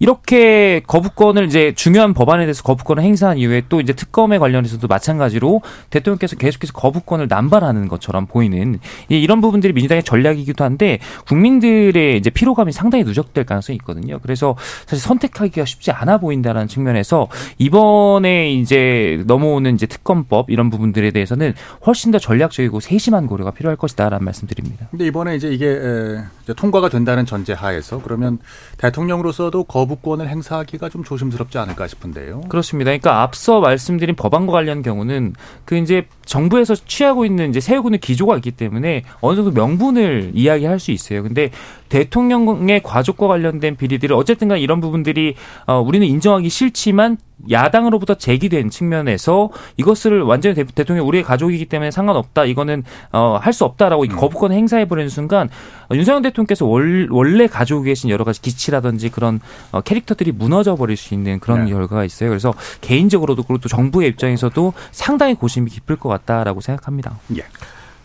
[0.01, 6.37] 이렇게 거부권을 이제 중요한 법안에 대해서 거부권을 행사한 이후에 또 이제 특검에 관련해서도 마찬가지로 대통령께서
[6.37, 8.79] 계속해서 거부권을 남발하는 것처럼 보이는
[9.09, 14.19] 이- 이런 부분들이 민주당의 전략이기도 한데 국민들의 이제 피로감이 상당히 누적될 가능성이 있거든요.
[14.21, 17.29] 그래서 사실 선택하기가 쉽지 않아 보인다라는 측면에서
[17.59, 21.55] 이번에 이제 넘어오는 이제 특검법 이런 부분들에 대해서는
[21.87, 24.87] 훨씬 더 전략적이고 세심한 고려가 필요할 것이다라는 말씀드립니다.
[24.91, 26.19] 근데 이번에 이제 이게
[26.57, 28.39] 통과가 된다는 전제 하에서 그러면
[28.79, 32.43] 대통령으로서도 거부 권을 행사하기가 좀 조심스럽지 않을까 싶은데요.
[32.49, 32.91] 그렇습니다.
[32.91, 35.35] 그러니까 앞서 말씀드린 법안과 관련 경우는
[35.65, 40.91] 그 이제 정부에서 취하고 있는 이제 있는 기조가 있기 때문에 어느 정도 명분을 이야기할 수
[40.91, 41.23] 있어요.
[41.23, 41.51] 근데
[41.89, 45.35] 대통령의 과족과 관련된 비리들을 어쨌든 간 이런 부분들이
[45.67, 47.19] 어 우리는 인정하기 싫지만
[47.51, 52.45] 야당으로부터 제기된 측면에서 이것을 완전히 대, 대통령이 우리의 가족이기 때문에 상관없다.
[52.45, 52.83] 이거는
[53.13, 55.49] 어 할 수 없다라고 이 거부권 행사해 버리는 순간
[55.91, 59.41] 어, 윤석열 대통령께서 월, 원래 가지고 계신 여러 가지 기치라든지 그런
[59.73, 61.71] 어, 캐릭터들이 무너져 버릴 수 있는 그런 네.
[61.71, 62.29] 결과가 있어요.
[62.29, 67.19] 그래서 개인적으로도 그리고 또 정부의 입장에서도 상당히 고심이 깊을 것 같다라고 생각합니다.
[67.37, 67.45] 예.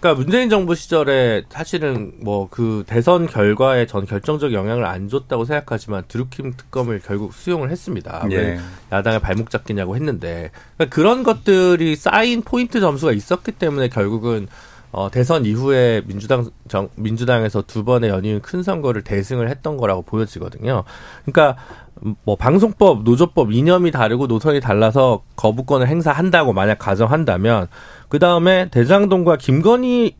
[0.03, 6.03] 그러니까 문재인 정부 시절에 사실은 뭐 그 대선 결과에 전 결정적 영향을 안 줬다고 생각하지만
[6.07, 8.27] 드루킹 특검을 결국 수용을 했습니다.
[8.29, 8.35] 예.
[8.35, 8.59] 왜
[8.91, 14.47] 야당의 발목 잡기냐고 했는데 그러니까 그런 것들이 쌓인 포인트 점수가 있었기 때문에 결국은
[14.91, 20.83] 어, 대선 이후에 민주당 정, 민주당에서 두 번의 연이은 큰 선거를 대승을 했던 거라고 보여지거든요.
[21.25, 21.57] 그러니까
[22.05, 27.67] 음, 뭐 방송법, 노조법 이념이 다르고 노선이 달라서 거부권을 행사한다고 만약 가정한다면
[28.13, 30.13] 그 다음에 대장동과 김건희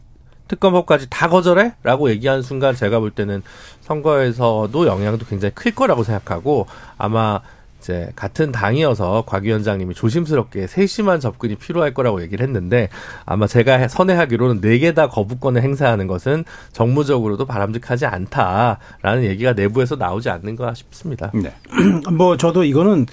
[0.47, 1.73] 특검법까지 다 거절해?
[1.83, 3.43] 라고 얘기한 순간 제가 볼 때는
[3.81, 6.65] 선거에서도 영향도 굉장히 클 거라고 생각하고
[6.97, 7.39] 아마
[7.79, 12.89] 이제 같은 당이어서 곽 위원장님이 조심스럽게 세심한 접근이 필요할 거라고 얘기를 했는데
[13.27, 20.31] 아마 제가 선회하기로는 네 개 다 거부권을 행사하는 것은 정무적으로도 바람직하지 않다라는 얘기가 내부에서 나오지
[20.31, 21.29] 않는가 싶습니다.
[21.35, 21.53] 네.
[22.11, 23.05] 뭐 저도 이거는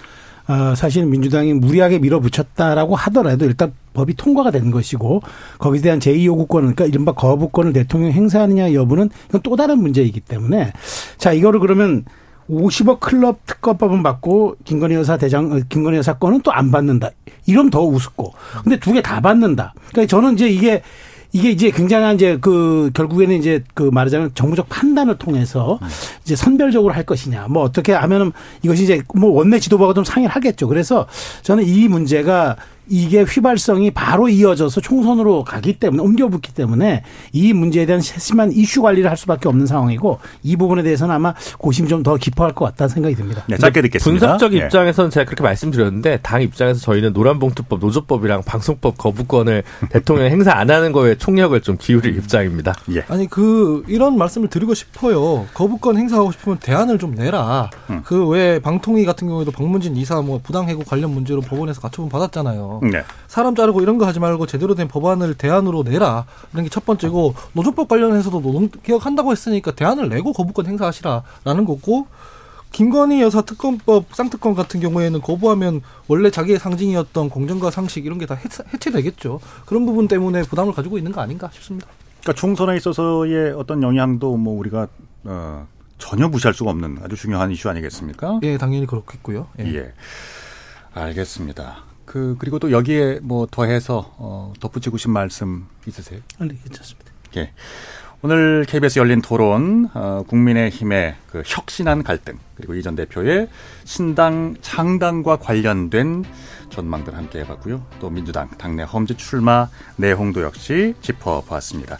[0.50, 5.22] 어, 사실 민주당이 무리하게 밀어붙였다라고 하더라도 일단 법이 통과가 된 것이고
[5.58, 10.72] 거기에 대한 제2요구권은 그러니까 이른바 거부권을 대통령 행사하느냐 여부는 이건 또 다른 문제이기 때문에
[11.18, 12.04] 자 이거를 그러면
[12.50, 17.10] 50억 클럽 특검법은 받고 김건희 여사 대장 어, 김건희 여사 건은 또 안 받는다.
[17.46, 18.32] 이러면 더 우습고.
[18.64, 19.72] 근데 두 개 다 받는다.
[19.92, 20.82] 그러니까 저는 이제 이게
[21.32, 25.78] 이게 이제 굉장한 이제 그 결국에는 이제 그 말하자면 정부적 판단을 통해서
[26.24, 30.66] 이제 선별적으로 할 것이냐 뭐 어떻게 하면은 이것이 이제 뭐 원내 지도부가 좀 상의를 하겠죠.
[30.68, 31.06] 그래서
[31.42, 32.56] 저는 이 문제가
[32.88, 39.08] 이게 휘발성이 바로 이어져서 총선으로 가기 때문에 옮겨붙기 때문에 이 문제에 대한 세심한 이슈 관리를
[39.08, 43.44] 할 수밖에 없는 상황이고 이 부분에 대해서는 아마 고심이 좀더 깊어할 것 같다는 생각이 듭니다.
[43.48, 44.26] 네, 짧게 듣겠습니다.
[44.26, 44.64] 분석적 예.
[44.64, 50.92] 입장에서는 제가 그렇게 말씀드렸는데 당 입장에서 저희는 노란봉투법, 노조법이랑 방송법 거부권을 대통령 행사 안 하는
[50.92, 52.74] 거에 총력을 좀 기울일 입장입니다.
[52.92, 53.04] 예.
[53.08, 55.46] 아니 그 이런 말씀을 드리고 싶어요.
[55.54, 57.70] 거부권 행사하고 싶으면 대안을 좀 내라.
[57.90, 58.02] 음.
[58.04, 62.69] 그왜 방통위 같은 경우에도 박문진 이사 뭐 부당해고 관련 문제로 법원에서 가처분 받았잖아요.
[62.82, 63.02] 네.
[63.26, 66.26] 사람 자르고 이런 거 하지 말고 제대로 된 법안을 대안으로 내라.
[66.52, 72.06] 이런 게 첫 번째고 노조법 관련해서도 노동 개혁 한다고 했으니까 대안을 내고 거부권 행사하시라라는 거고
[72.72, 78.36] 김건희 여사 특검법 쌍특검 같은 경우에는 거부하면 원래 자기의 상징이었던 공정과 상식 이런 게 다
[78.72, 79.40] 해체되겠죠.
[79.66, 81.88] 그런 부분 때문에 부담을 가지고 있는 거 아닌가 싶습니다.
[82.20, 84.86] 그러니까 총선에 있어서의 어떤 영향도 뭐 우리가
[85.24, 85.66] 어,
[85.98, 88.38] 전혀 무시할 수가 없는 아주 중요한 이슈 아니겠습니까?
[88.44, 89.48] 예, 당연히 그렇겠고요.
[89.58, 89.64] 예.
[89.74, 89.92] 예.
[90.94, 91.89] 알겠습니다.
[92.10, 96.18] 그 그리고 또 여기에 뭐 더해서 어, 덧붙이고 싶은 말씀 있으세요?
[96.40, 97.12] 아니, 괜찮습니다.
[97.36, 97.52] 예.
[98.20, 103.48] 오늘 KBS 열린 토론 어, 국민의힘의 그 혁신한 갈등 그리고 이전 대표의
[103.84, 106.24] 신당 창당과 관련된
[106.70, 107.86] 전망들 함께 해봤고요.
[108.00, 111.96] 또 민주당 당내 험지 출마 내홍도 역시 짚어보았습니다.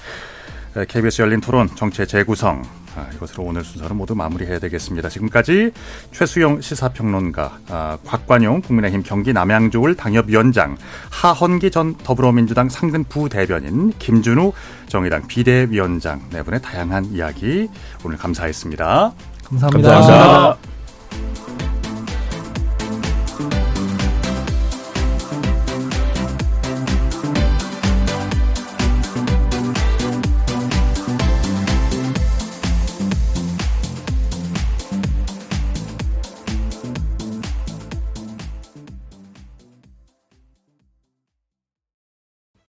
[0.76, 2.64] 에, KBS 열린 토론 정치의 재구성
[2.96, 5.08] 아, 이것으로 오늘 순서는 모두 마무리해야 되겠습니다.
[5.08, 5.72] 지금까지
[6.12, 10.76] 최수영 시사평론가, 아, 곽관용 국민의힘 경기 남양주울 당협위원장,
[11.10, 14.52] 하헌기 전 더불어민주당 상근 부대변인, 김준우
[14.88, 17.68] 정의당 비대위원장 네 분의 다양한 이야기
[18.04, 19.12] 오늘 감사했습니다.
[19.44, 19.90] 감사합니다.
[19.90, 20.79] 감사합니다.